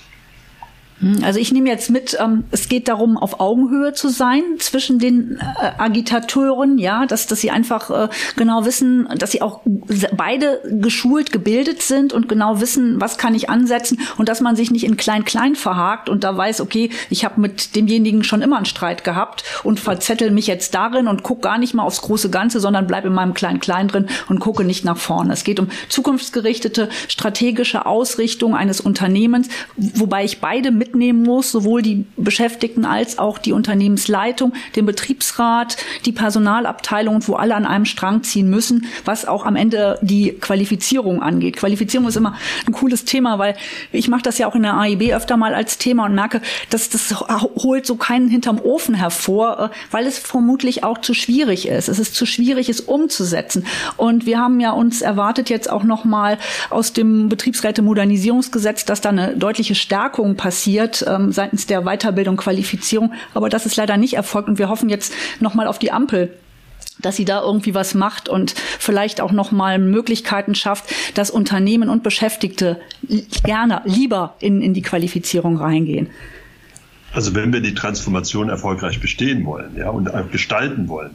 Hm, 1.00 1.18
also 1.22 1.38
ich 1.38 1.52
nehme 1.52 1.68
jetzt 1.68 1.90
mit, 1.90 2.16
ähm, 2.20 2.44
es 2.50 2.68
geht 2.68 2.88
darum, 2.88 3.16
auf 3.16 3.40
Augenhöhe 3.40 3.92
zu 3.92 4.08
sein 4.08 4.42
zwischen 4.58 4.98
den 4.98 5.38
äh, 5.38 5.70
Agitateuren, 5.78 6.78
ja, 6.78 7.06
dass, 7.06 7.26
dass 7.26 7.40
sie 7.40 7.50
einfach 7.50 7.90
äh, 7.90 8.08
genau 8.36 8.64
wissen, 8.64 9.08
dass 9.16 9.32
sie 9.32 9.42
auch 9.42 9.60
beide 10.16 10.60
geschult, 10.80 11.30
gebildet 11.30 11.82
sind 11.82 12.12
und 12.12 12.28
genau 12.28 12.60
wissen, 12.60 13.00
was 13.00 13.16
kann 13.16 13.34
ich 13.34 13.48
ansetzen 13.48 14.00
und 14.16 14.28
dass 14.28 14.40
man 14.40 14.56
sich 14.56 14.70
nicht 14.70 14.84
in 14.84 14.96
Klein-Klein 14.96 15.54
verhakt 15.54 16.08
und 16.08 16.24
da 16.24 16.36
weiß, 16.36 16.60
okay, 16.60 16.90
ich 17.10 17.24
habe 17.24 17.40
mit 17.40 17.76
demjenigen 17.76 18.24
schon 18.24 18.42
immer 18.42 18.56
einen 18.56 18.66
Streit 18.66 19.04
gehabt 19.04 19.44
und 19.62 19.78
verzettel 19.78 20.30
mich 20.30 20.46
jetzt 20.46 20.74
darin 20.74 21.06
und 21.06 21.22
guck 21.22 21.42
gar 21.42 21.58
nicht 21.58 21.74
mal 21.74 21.84
aufs 21.84 22.02
große 22.02 22.30
Ganze, 22.30 22.58
sondern 22.58 22.86
bleib 22.86 23.04
in 23.04 23.12
meinem 23.12 23.34
Klein-Klein 23.34 23.88
drin 23.88 24.06
und 24.28 24.40
gucke 24.40 24.64
nicht 24.64 24.84
nach 24.84 24.96
vorne. 24.96 25.32
Es 25.32 25.44
geht 25.44 25.60
um 25.60 25.68
zukunftsgerichtete 25.88 26.88
strategische 27.06 27.86
Ausrichtung 27.86 28.56
eines 28.56 28.80
Unternehmens, 28.80 29.48
wobei 29.76 30.24
ich 30.24 30.40
beide 30.40 30.72
mit 30.72 30.87
mitnehmen 30.88 31.22
muss, 31.22 31.52
sowohl 31.52 31.82
die 31.82 32.06
Beschäftigten 32.16 32.84
als 32.84 33.18
auch 33.18 33.38
die 33.38 33.52
Unternehmensleitung, 33.52 34.52
den 34.74 34.86
Betriebsrat, 34.86 35.76
die 36.06 36.12
Personalabteilung, 36.12 37.26
wo 37.26 37.34
alle 37.34 37.54
an 37.54 37.66
einem 37.66 37.84
Strang 37.84 38.22
ziehen 38.22 38.48
müssen, 38.48 38.86
was 39.04 39.26
auch 39.26 39.44
am 39.44 39.56
Ende 39.56 39.98
die 40.02 40.32
Qualifizierung 40.32 41.22
angeht. 41.22 41.56
Qualifizierung 41.56 42.08
ist 42.08 42.16
immer 42.16 42.36
ein 42.66 42.72
cooles 42.72 43.04
Thema, 43.04 43.38
weil 43.38 43.54
ich 43.92 44.08
mache 44.08 44.22
das 44.22 44.38
ja 44.38 44.46
auch 44.46 44.54
in 44.54 44.62
der 44.62 44.76
AIB 44.76 45.12
öfter 45.12 45.36
mal 45.36 45.54
als 45.54 45.78
Thema 45.78 46.06
und 46.06 46.14
merke, 46.14 46.40
dass 46.70 46.88
das 46.88 47.14
holt 47.20 47.86
so 47.86 47.96
keinen 47.96 48.28
hinterm 48.28 48.60
Ofen 48.60 48.94
hervor, 48.94 49.70
äh, 49.72 49.76
weil 49.90 50.06
es 50.06 50.18
vermutlich 50.18 50.84
auch 50.84 50.98
zu 50.98 51.14
schwierig 51.14 51.68
ist. 51.68 51.88
Es 51.88 51.98
ist 51.98 52.14
zu 52.14 52.26
schwierig, 52.26 52.68
es 52.68 52.80
umzusetzen. 52.80 53.66
Und 53.96 54.26
wir 54.26 54.38
haben 54.38 54.60
ja 54.60 54.72
uns 54.72 55.02
erwartet 55.02 55.50
jetzt 55.50 55.70
auch 55.70 55.84
noch 55.84 56.04
mal 56.04 56.38
aus 56.70 56.92
dem 56.92 57.28
Betriebsräte-Modernisierungsgesetz, 57.28 58.84
dass 58.84 59.00
da 59.00 59.10
eine 59.10 59.36
deutliche 59.36 59.74
Stärkung 59.74 60.36
passiert 60.36 60.77
ähm, 61.06 61.32
seitens 61.32 61.66
der 61.66 61.82
Weiterbildung, 61.82 62.36
Qualifizierung. 62.36 63.12
Aber 63.34 63.48
das 63.48 63.66
ist 63.66 63.76
leider 63.76 63.96
nicht 63.96 64.14
erfolgt 64.14 64.48
und 64.48 64.58
wir 64.58 64.68
hoffen 64.68 64.88
jetzt 64.88 65.12
noch 65.40 65.54
mal 65.54 65.66
auf 65.66 65.78
die 65.78 65.92
Ampel 65.92 66.34
dass 67.00 67.16
sie 67.16 67.24
da 67.24 67.42
irgendwie 67.42 67.74
was 67.74 67.94
macht 67.94 68.28
und 68.28 68.54
vielleicht 68.78 69.20
auch 69.20 69.32
noch 69.32 69.52
mal 69.52 69.78
Möglichkeiten 69.78 70.54
schafft, 70.54 70.92
dass 71.14 71.30
Unternehmen 71.30 71.88
und 71.88 72.02
Beschäftigte 72.02 72.80
gerne 73.44 73.82
lieber 73.84 74.34
in, 74.40 74.60
in 74.62 74.74
die 74.74 74.82
Qualifizierung 74.82 75.58
reingehen. 75.58 76.08
Also 77.12 77.34
wenn 77.34 77.52
wir 77.52 77.60
die 77.60 77.74
Transformation 77.74 78.48
erfolgreich 78.48 79.00
bestehen 79.00 79.44
wollen 79.46 79.76
ja, 79.76 79.90
und 79.90 80.10
gestalten 80.30 80.88
wollen, 80.88 81.12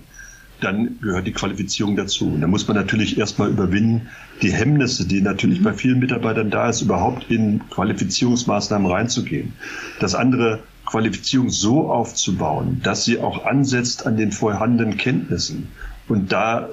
dann 0.64 1.00
gehört 1.02 1.28
die 1.28 1.32
Qualifizierung 1.32 1.96
dazu. 1.96 2.28
Und 2.28 2.42
da 2.42 2.48
muss 2.48 2.68
man 2.68 2.78
natürlich 2.78 3.18
erstmal 3.18 3.50
überwinden, 3.50 4.10
die 4.42 4.52
Hemmnisse, 4.52 5.08
die 5.08 5.22
natürlich 5.22 5.60
mhm. 5.60 5.64
bei 5.64 5.74
vielen 5.74 6.00
Mitarbeitern 6.00 6.50
da 6.50 6.70
ist, 6.70 6.82
überhaupt 6.82 7.30
in 7.30 7.62
Qualifizierungsmaßnahmen 7.70 8.90
reinzugehen. 8.90 9.54
Das 10.00 10.16
andere, 10.16 10.60
Qualifizierung 10.86 11.50
so 11.50 11.90
aufzubauen, 11.90 12.82
dass 12.84 13.06
sie 13.06 13.20
auch 13.20 13.46
ansetzt 13.46 14.06
an 14.06 14.18
den 14.18 14.32
vorhandenen 14.32 14.98
Kenntnissen 14.98 15.70
und 16.08 16.32
da 16.32 16.70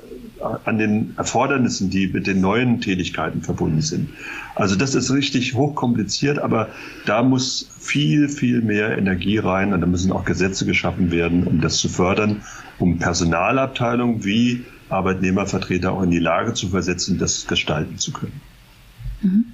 an 0.64 0.78
den 0.78 1.14
Erfordernissen, 1.16 1.90
die 1.90 2.06
mit 2.08 2.26
den 2.26 2.40
neuen 2.40 2.80
Tätigkeiten 2.80 3.42
verbunden 3.42 3.82
sind. 3.82 4.10
Also 4.54 4.76
das 4.76 4.94
ist 4.94 5.10
richtig 5.10 5.54
hochkompliziert, 5.54 6.38
aber 6.38 6.68
da 7.06 7.22
muss 7.22 7.68
viel, 7.78 8.28
viel 8.28 8.62
mehr 8.62 8.96
Energie 8.96 9.38
rein 9.38 9.72
und 9.72 9.80
da 9.80 9.86
müssen 9.86 10.12
auch 10.12 10.24
Gesetze 10.24 10.64
geschaffen 10.66 11.10
werden, 11.10 11.46
um 11.46 11.60
das 11.60 11.76
zu 11.76 11.88
fördern, 11.88 12.42
um 12.80 12.98
Personalabteilungen 12.98 14.24
wie 14.24 14.64
Arbeitnehmervertreter 14.88 15.92
auch 15.92 16.02
in 16.02 16.10
die 16.10 16.18
Lage 16.18 16.54
zu 16.54 16.68
versetzen, 16.68 17.18
das 17.18 17.46
gestalten 17.46 17.98
zu 17.98 18.12
können. 18.12 18.40
Mhm. 19.22 19.44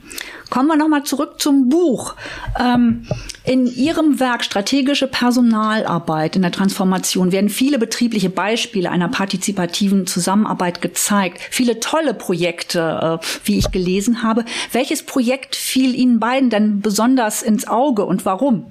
Kommen 0.49 0.68
wir 0.68 0.76
nochmal 0.76 1.02
zurück 1.02 1.40
zum 1.40 1.68
Buch. 1.68 2.14
Ähm, 2.59 3.06
in 3.45 3.66
Ihrem 3.66 4.21
Werk 4.21 4.45
Strategische 4.45 5.09
Personalarbeit 5.09 6.37
in 6.37 6.42
der 6.42 6.52
Transformation 6.52 7.33
werden 7.33 7.50
viele 7.50 7.78
betriebliche 7.78 8.30
Beispiele 8.30 8.90
einer 8.90 9.09
partizipativen 9.09 10.06
Zusammenarbeit 10.06 10.83
gezeigt. 10.83 11.40
Viele 11.50 11.80
tolle 11.80 12.14
Projekte, 12.14 13.18
äh, 13.21 13.26
wie 13.45 13.59
ich 13.59 13.73
gelesen 13.73 14.23
habe. 14.23 14.45
Welches 14.71 15.02
Projekt 15.02 15.56
fiel 15.56 15.97
Ihnen 15.97 16.21
beiden 16.21 16.49
denn 16.49 16.80
besonders 16.80 17.42
ins 17.42 17.66
Auge 17.66 18.04
und 18.04 18.25
warum? 18.25 18.71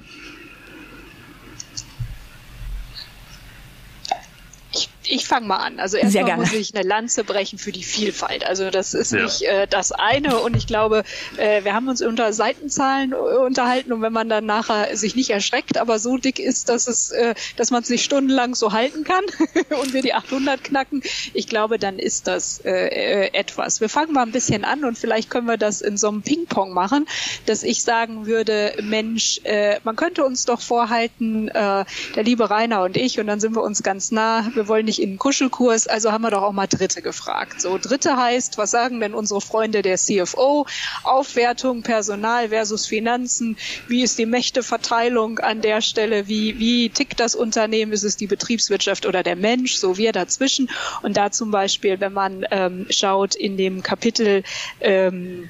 Ich 5.16 5.28
fange 5.28 5.48
mal 5.48 5.58
an. 5.58 5.80
Also 5.80 5.98
erstmal 5.98 6.38
muss 6.38 6.54
ich 6.54 6.76
eine 6.76 6.88
Lanze 6.88 7.24
brechen 7.24 7.60
für 7.60 7.72
die 7.72 7.84
Vielfalt. 7.84 8.46
Also 8.46 8.70
das 8.70 8.94
ist 8.94 9.12
ja. 9.12 9.24
nicht 9.24 9.42
äh, 9.44 9.68
das 9.68 9.92
eine. 9.92 10.40
Und 10.40 10.56
ich 10.56 10.68
glaube, 10.68 11.04
äh, 11.38 11.64
wir 11.64 11.74
haben 11.74 11.88
uns 11.88 12.02
unter 12.02 12.34
Seitenzahlen 12.34 13.14
äh, 13.14 13.16
unterhalten 13.16 13.94
und 13.94 14.02
wenn 14.02 14.14
man 14.14 14.30
dann 14.30 14.46
nachher 14.46 14.96
sich 14.96 15.16
nicht 15.16 15.30
erschreckt, 15.30 15.78
aber 15.78 16.00
so 16.00 16.18
dick 16.18 16.40
ist, 16.40 16.70
dass 16.70 16.88
es, 16.88 17.12
äh, 17.12 17.36
dass 17.56 17.72
man 17.72 17.84
es 17.84 17.90
nicht 17.90 18.04
stundenlang 18.04 18.56
so 18.56 18.72
halten 18.72 19.04
kann 19.04 19.24
und 19.82 19.94
wir 19.94 20.02
die 20.02 20.14
800 20.14 20.64
knacken, 20.64 21.04
ich 21.34 21.48
glaube, 21.48 21.78
dann 21.78 22.00
ist 22.00 22.28
das 22.28 22.60
äh, 22.66 22.72
äh, 22.72 23.34
etwas. 23.34 23.82
Wir 23.82 23.90
fangen 23.90 24.14
mal 24.14 24.24
ein 24.24 24.32
bisschen 24.32 24.66
an 24.66 24.84
und 24.86 24.98
vielleicht 24.98 25.30
können 25.30 25.48
wir 25.48 25.58
das 25.58 25.82
in 25.82 25.98
so 25.98 26.08
einem 26.08 26.24
Ping-Pong 26.24 26.74
machen, 26.74 27.06
dass 27.46 27.64
ich 27.64 27.84
sagen 27.84 28.26
würde, 28.26 28.74
Mensch, 28.82 29.40
äh, 29.44 29.80
man 29.84 29.96
könnte 29.96 30.26
uns 30.26 30.46
doch 30.46 30.62
vorhalten, 30.62 31.48
äh, 31.50 31.86
der 32.16 32.24
liebe 32.24 32.50
Rainer 32.50 32.84
und 32.84 32.98
ich, 32.98 33.20
und 33.20 33.28
dann 33.28 33.40
sind 33.40 33.56
wir 33.56 33.62
uns 33.62 33.84
ganz 33.84 34.12
nah. 34.12 34.50
Wir 34.56 34.68
wollen 34.68 34.86
nicht 34.86 34.96
nicht 34.96 35.05
in 35.06 35.20
Kuschelkurs, 35.20 35.86
also 35.86 36.12
haben 36.12 36.24
wir 36.24 36.32
doch 36.32 36.42
auch 36.42 36.52
mal 36.52 36.66
Dritte 36.66 37.04
gefragt. 37.04 37.62
So, 37.62 37.78
Dritte 37.78 38.18
heißt, 38.18 38.58
was 38.58 38.72
sagen 38.72 39.00
denn 39.00 39.14
unsere 39.14 39.40
Freunde 39.40 39.84
der 39.84 39.98
CFO? 39.98 40.66
Aufwertung, 41.04 41.84
Personal 41.84 42.50
versus 42.50 42.88
Finanzen. 42.88 43.56
Wie 43.88 44.02
ist 44.02 44.18
die 44.18 44.26
Mächteverteilung 44.26 45.38
an 45.40 45.62
der 45.62 45.82
Stelle? 45.82 46.28
Wie, 46.28 46.58
wie 46.58 46.90
tickt 46.90 47.20
das 47.20 47.36
Unternehmen? 47.36 47.92
Ist 47.92 48.04
es 48.04 48.18
die 48.18 48.26
Betriebswirtschaft 48.26 49.06
oder 49.06 49.22
der 49.22 49.36
Mensch? 49.36 49.76
So 49.76 49.98
wir 49.98 50.12
dazwischen. 50.12 50.72
Und 51.04 51.18
da 51.18 51.32
zum 51.32 51.52
Beispiel, 51.52 52.00
wenn 52.00 52.14
man 52.14 52.46
ähm, 52.50 52.88
schaut 52.90 53.36
in 53.36 53.58
dem 53.58 53.84
Kapitel 53.84 54.42
ähm, 54.82 55.50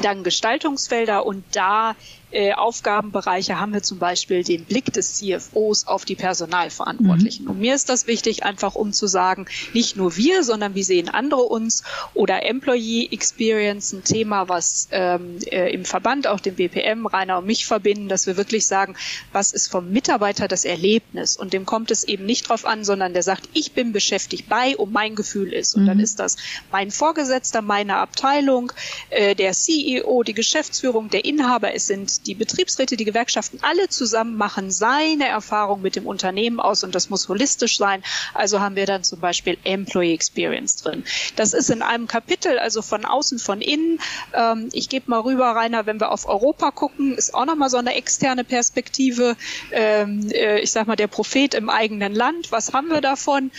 dann 0.00 0.24
Gestaltungsfelder 0.24 1.26
und 1.26 1.44
da 1.52 1.94
äh, 2.34 2.52
Aufgabenbereiche 2.52 3.60
haben 3.60 3.72
wir 3.72 3.82
zum 3.82 3.98
Beispiel 3.98 4.42
den 4.42 4.64
Blick 4.64 4.92
des 4.92 5.18
CFOs 5.18 5.86
auf 5.86 6.04
die 6.04 6.16
Personalverantwortlichen. 6.16 7.44
Mhm. 7.44 7.50
Und 7.50 7.60
mir 7.60 7.74
ist 7.74 7.88
das 7.88 8.08
wichtig, 8.08 8.42
einfach 8.42 8.74
um 8.74 8.92
zu 8.92 9.06
sagen, 9.06 9.46
nicht 9.72 9.96
nur 9.96 10.16
wir, 10.16 10.42
sondern 10.42 10.74
wie 10.74 10.82
sehen 10.82 11.08
andere 11.08 11.42
uns 11.42 11.84
oder 12.12 12.44
Employee 12.44 13.08
Experience, 13.12 13.92
ein 13.92 14.02
Thema, 14.02 14.48
was 14.48 14.88
ähm, 14.90 15.38
äh, 15.46 15.72
im 15.72 15.84
Verband, 15.84 16.26
auch 16.26 16.40
dem 16.40 16.56
BPM, 16.56 17.06
Rainer 17.06 17.38
und 17.38 17.46
mich 17.46 17.66
verbinden, 17.66 18.08
dass 18.08 18.26
wir 18.26 18.36
wirklich 18.36 18.66
sagen, 18.66 18.96
was 19.32 19.52
ist 19.52 19.68
vom 19.68 19.90
Mitarbeiter 19.90 20.48
das 20.48 20.64
Erlebnis? 20.64 21.36
Und 21.36 21.52
dem 21.52 21.64
kommt 21.64 21.92
es 21.92 22.02
eben 22.02 22.26
nicht 22.26 22.48
drauf 22.48 22.66
an, 22.66 22.84
sondern 22.84 23.12
der 23.12 23.22
sagt, 23.22 23.48
ich 23.52 23.72
bin 23.72 23.92
beschäftigt 23.92 24.48
bei 24.48 24.76
und 24.76 24.92
mein 24.92 25.14
Gefühl 25.14 25.52
ist. 25.52 25.76
Und 25.76 25.82
mhm. 25.82 25.86
dann 25.86 26.00
ist 26.00 26.18
das 26.18 26.36
mein 26.72 26.90
Vorgesetzter, 26.90 27.62
meine 27.62 27.96
Abteilung, 27.96 28.72
äh, 29.10 29.36
der 29.36 29.52
CEO, 29.52 30.24
die 30.24 30.34
Geschäftsführung, 30.34 31.10
der 31.10 31.24
Inhaber, 31.24 31.74
es 31.74 31.86
sind 31.86 32.23
die 32.26 32.34
Betriebsräte, 32.34 32.96
die 32.96 33.04
Gewerkschaften, 33.04 33.58
alle 33.62 33.88
zusammen 33.88 34.36
machen 34.36 34.70
seine 34.70 35.26
Erfahrung 35.26 35.82
mit 35.82 35.96
dem 35.96 36.06
Unternehmen 36.06 36.60
aus 36.60 36.84
und 36.84 36.94
das 36.94 37.10
muss 37.10 37.28
holistisch 37.28 37.78
sein. 37.78 38.02
Also 38.32 38.60
haben 38.60 38.76
wir 38.76 38.86
dann 38.86 39.04
zum 39.04 39.20
Beispiel 39.20 39.58
Employee 39.64 40.14
Experience 40.14 40.76
drin. 40.76 41.04
Das 41.36 41.52
ist 41.52 41.70
in 41.70 41.82
einem 41.82 42.06
Kapitel, 42.06 42.58
also 42.58 42.82
von 42.82 43.04
außen, 43.04 43.38
von 43.38 43.60
innen. 43.60 44.00
Ähm, 44.32 44.68
ich 44.72 44.88
gebe 44.88 45.10
mal 45.10 45.20
rüber, 45.20 45.50
Rainer, 45.50 45.86
wenn 45.86 46.00
wir 46.00 46.10
auf 46.10 46.26
Europa 46.26 46.70
gucken, 46.70 47.14
ist 47.16 47.34
auch 47.34 47.44
nochmal 47.44 47.70
so 47.70 47.76
eine 47.76 47.94
externe 47.94 48.44
Perspektive. 48.44 49.36
Ähm, 49.72 50.30
äh, 50.30 50.60
ich 50.60 50.70
sag 50.72 50.86
mal, 50.86 50.96
der 50.96 51.08
Prophet 51.08 51.54
im 51.54 51.70
eigenen 51.70 52.14
Land. 52.14 52.52
Was 52.52 52.72
haben 52.72 52.88
wir 52.88 53.00
davon? 53.00 53.50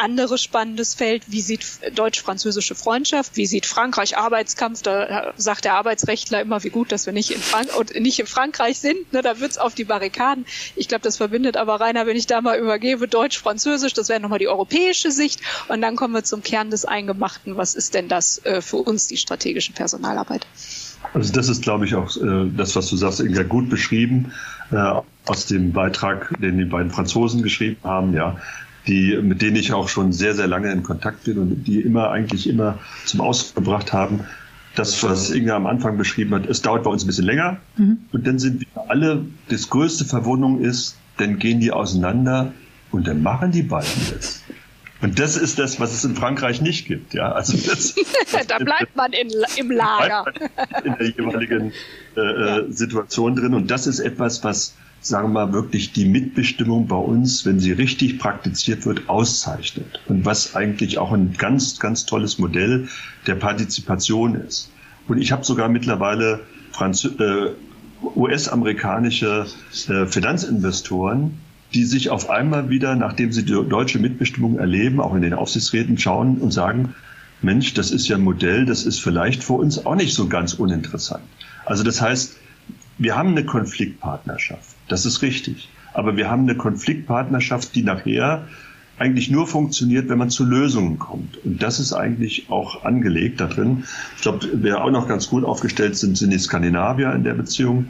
Anderes 0.00 0.42
spannendes 0.42 0.94
Feld, 0.94 1.22
wie 1.28 1.40
sieht 1.40 1.64
deutsch-französische 1.94 2.74
Freundschaft, 2.74 3.36
wie 3.36 3.46
sieht 3.46 3.66
Frankreich 3.66 4.16
Arbeitskampf, 4.16 4.82
da 4.82 5.32
sagt 5.36 5.64
der 5.64 5.74
Arbeitsrechtler 5.74 6.40
immer, 6.40 6.64
wie 6.64 6.70
gut, 6.70 6.90
dass 6.92 7.06
wir 7.06 7.12
nicht 7.12 7.30
in, 7.30 7.40
Frank 7.40 7.76
und 7.76 7.94
nicht 8.00 8.18
in 8.18 8.26
Frankreich 8.26 8.78
sind, 8.78 9.12
ne, 9.12 9.22
da 9.22 9.40
wird's 9.40 9.58
auf 9.58 9.74
die 9.74 9.84
Barrikaden. 9.84 10.46
Ich 10.76 10.88
glaube, 10.88 11.02
das 11.02 11.18
verbindet 11.18 11.56
aber 11.56 11.80
Rainer, 11.80 12.06
wenn 12.06 12.16
ich 12.16 12.26
da 12.26 12.40
mal 12.40 12.58
übergebe, 12.58 13.08
deutsch-französisch, 13.08 13.92
das 13.92 14.08
wäre 14.08 14.20
nochmal 14.20 14.38
die 14.38 14.48
europäische 14.48 15.10
Sicht 15.10 15.40
und 15.68 15.80
dann 15.82 15.96
kommen 15.96 16.14
wir 16.14 16.24
zum 16.24 16.42
Kern 16.42 16.70
des 16.70 16.84
Eingemachten, 16.84 17.56
was 17.56 17.74
ist 17.74 17.94
denn 17.94 18.08
das 18.08 18.44
äh, 18.44 18.60
für 18.60 18.78
uns, 18.78 19.06
die 19.06 19.16
strategische 19.16 19.72
Personalarbeit? 19.72 20.46
Also 21.12 21.32
das 21.32 21.48
ist, 21.48 21.62
glaube 21.62 21.86
ich, 21.86 21.94
auch 21.94 22.16
äh, 22.16 22.50
das, 22.56 22.76
was 22.76 22.88
du 22.88 22.96
sagst, 22.96 23.20
Inga, 23.20 23.42
gut 23.42 23.68
beschrieben 23.68 24.32
äh, 24.70 25.00
aus 25.26 25.46
dem 25.46 25.72
Beitrag, 25.72 26.32
den 26.40 26.58
die 26.58 26.64
beiden 26.64 26.90
Franzosen 26.90 27.42
geschrieben 27.42 27.78
haben. 27.82 28.14
Ja, 28.14 28.36
die, 28.86 29.16
mit 29.20 29.42
denen 29.42 29.56
ich 29.56 29.72
auch 29.72 29.88
schon 29.88 30.12
sehr, 30.12 30.34
sehr 30.34 30.46
lange 30.46 30.72
in 30.72 30.82
Kontakt 30.82 31.24
bin 31.24 31.38
und 31.38 31.64
die 31.64 31.80
immer 31.80 32.10
eigentlich 32.10 32.48
immer 32.48 32.78
zum 33.04 33.20
Ausdruck 33.20 33.64
gebracht 33.64 33.92
haben, 33.92 34.20
das, 34.74 35.02
was 35.02 35.30
Inga 35.30 35.56
am 35.56 35.66
Anfang 35.66 35.98
beschrieben 35.98 36.34
hat, 36.34 36.46
es 36.46 36.62
dauert 36.62 36.84
bei 36.84 36.90
uns 36.90 37.04
ein 37.04 37.06
bisschen 37.06 37.24
länger 37.24 37.58
mhm. 37.76 37.98
und 38.12 38.26
dann 38.26 38.38
sind 38.38 38.60
wir 38.60 38.90
alle, 38.90 39.26
das 39.48 39.68
größte 39.68 40.04
Verwundung 40.04 40.60
ist, 40.60 40.96
dann 41.18 41.38
gehen 41.38 41.60
die 41.60 41.72
auseinander 41.72 42.52
und 42.92 43.06
dann 43.06 43.22
machen 43.22 43.52
die 43.52 43.62
beiden 43.62 43.90
das. 44.14 44.42
Und 45.02 45.18
das 45.18 45.36
ist 45.36 45.58
das, 45.58 45.80
was 45.80 45.94
es 45.94 46.04
in 46.04 46.14
Frankreich 46.14 46.60
nicht 46.60 46.86
gibt. 46.86 47.14
Ja, 47.14 47.32
also 47.32 47.56
das, 47.70 47.94
da 48.46 48.58
bleibt 48.58 48.94
man 48.96 49.12
in, 49.12 49.30
im 49.56 49.70
Lager. 49.70 50.26
in 50.84 50.94
der 50.98 51.08
jeweiligen 51.08 51.72
äh, 52.16 52.20
äh, 52.20 52.46
ja. 52.46 52.72
Situation 52.72 53.36
drin. 53.36 53.54
Und 53.54 53.70
das 53.70 53.86
ist 53.86 54.00
etwas, 54.00 54.44
was 54.44 54.74
sagen 55.00 55.32
wir 55.32 55.46
mal, 55.46 55.52
wirklich 55.52 55.92
die 55.92 56.04
Mitbestimmung 56.04 56.86
bei 56.86 56.96
uns, 56.96 57.46
wenn 57.46 57.58
sie 57.58 57.72
richtig 57.72 58.18
praktiziert 58.18 58.84
wird, 58.84 59.08
auszeichnet. 59.08 60.00
Und 60.08 60.24
was 60.24 60.54
eigentlich 60.54 60.98
auch 60.98 61.12
ein 61.12 61.34
ganz, 61.36 61.78
ganz 61.78 62.04
tolles 62.04 62.38
Modell 62.38 62.88
der 63.26 63.34
Partizipation 63.36 64.34
ist. 64.34 64.70
Und 65.08 65.18
ich 65.18 65.32
habe 65.32 65.44
sogar 65.44 65.68
mittlerweile 65.68 66.40
äh, 66.78 67.50
US-amerikanische 68.14 69.46
äh, 69.88 70.06
Finanzinvestoren, 70.06 71.38
die 71.72 71.84
sich 71.84 72.10
auf 72.10 72.28
einmal 72.28 72.68
wieder, 72.68 72.94
nachdem 72.96 73.32
sie 73.32 73.44
die 73.44 73.52
deutsche 73.52 73.98
Mitbestimmung 73.98 74.58
erleben, 74.58 75.00
auch 75.00 75.14
in 75.14 75.22
den 75.22 75.34
Aufsichtsräten 75.34 75.98
schauen 75.98 76.38
und 76.38 76.52
sagen, 76.52 76.94
Mensch, 77.42 77.72
das 77.74 77.90
ist 77.90 78.06
ja 78.08 78.16
ein 78.16 78.22
Modell, 78.22 78.66
das 78.66 78.84
ist 78.84 79.00
vielleicht 79.00 79.42
für 79.44 79.54
uns 79.54 79.86
auch 79.86 79.94
nicht 79.94 80.14
so 80.14 80.28
ganz 80.28 80.54
uninteressant. 80.54 81.22
Also 81.64 81.84
das 81.84 82.02
heißt, 82.02 82.36
wir 82.98 83.16
haben 83.16 83.30
eine 83.30 83.46
Konfliktpartnerschaft. 83.46 84.76
Das 84.90 85.06
ist 85.06 85.22
richtig. 85.22 85.68
Aber 85.94 86.16
wir 86.16 86.30
haben 86.30 86.42
eine 86.42 86.56
Konfliktpartnerschaft, 86.56 87.74
die 87.74 87.82
nachher 87.82 88.46
eigentlich 88.98 89.30
nur 89.30 89.46
funktioniert, 89.46 90.08
wenn 90.10 90.18
man 90.18 90.28
zu 90.28 90.44
Lösungen 90.44 90.98
kommt. 90.98 91.42
Und 91.44 91.62
das 91.62 91.80
ist 91.80 91.92
eigentlich 91.92 92.50
auch 92.50 92.84
angelegt 92.84 93.40
da 93.40 93.46
drin. 93.46 93.84
Ich 94.16 94.22
glaube, 94.22 94.46
wer 94.52 94.84
auch 94.84 94.90
noch 94.90 95.08
ganz 95.08 95.28
gut 95.28 95.44
aufgestellt 95.44 95.96
sind, 95.96 96.18
sind 96.18 96.30
die 96.30 96.38
Skandinavier 96.38 97.12
in 97.14 97.24
der 97.24 97.34
Beziehung. 97.34 97.86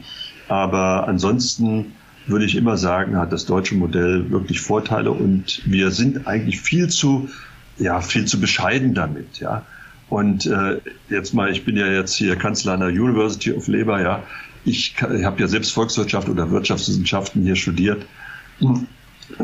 Aber 0.47 1.07
ansonsten 1.07 1.93
würde 2.27 2.45
ich 2.45 2.55
immer 2.55 2.77
sagen, 2.77 3.17
hat 3.17 3.33
das 3.33 3.45
deutsche 3.45 3.75
Modell 3.75 4.29
wirklich 4.29 4.61
Vorteile 4.61 5.11
und 5.11 5.61
wir 5.65 5.91
sind 5.91 6.27
eigentlich 6.27 6.61
viel 6.61 6.87
zu, 6.87 7.29
ja, 7.77 7.99
viel 7.99 8.25
zu 8.25 8.39
bescheiden 8.39 8.93
damit, 8.93 9.39
ja. 9.39 9.65
Und 10.07 10.45
äh, 10.45 10.79
jetzt 11.09 11.33
mal, 11.33 11.51
ich 11.51 11.65
bin 11.65 11.77
ja 11.77 11.87
jetzt 11.87 12.13
hier 12.15 12.35
Kanzler 12.35 12.73
an 12.73 12.81
der 12.81 12.89
University 12.89 13.53
of 13.53 13.67
Labour, 13.67 13.99
ja. 13.99 14.23
Ich, 14.65 14.95
ich 14.95 15.25
habe 15.25 15.41
ja 15.41 15.47
selbst 15.47 15.71
Volkswirtschaft 15.71 16.29
oder 16.29 16.51
Wirtschaftswissenschaften 16.51 17.43
hier 17.43 17.55
studiert 17.55 18.05
in 18.59 18.87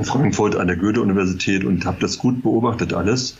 Frankfurt 0.03 0.55
an 0.55 0.67
der 0.67 0.77
Goethe-Universität 0.77 1.63
und 1.63 1.85
habe 1.85 1.97
das 1.99 2.17
gut 2.17 2.43
beobachtet 2.43 2.93
alles. 2.93 3.37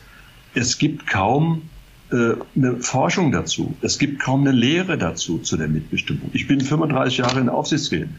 Es 0.54 0.78
gibt 0.78 1.06
kaum 1.06 1.62
äh, 2.10 2.34
eine 2.56 2.76
Forschung 2.80 3.32
dazu. 3.32 3.74
Es 3.82 3.98
gibt 3.98 4.20
kaum 4.20 4.40
eine 4.40 4.52
Lehre 4.52 4.98
dazu, 4.98 5.38
zu 5.38 5.56
der 5.56 5.68
Mitbestimmung. 5.68 6.30
Ich 6.32 6.48
bin 6.48 6.60
35 6.60 7.18
Jahre 7.18 7.40
in 7.40 7.48
Aufsichtsräten. 7.48 8.16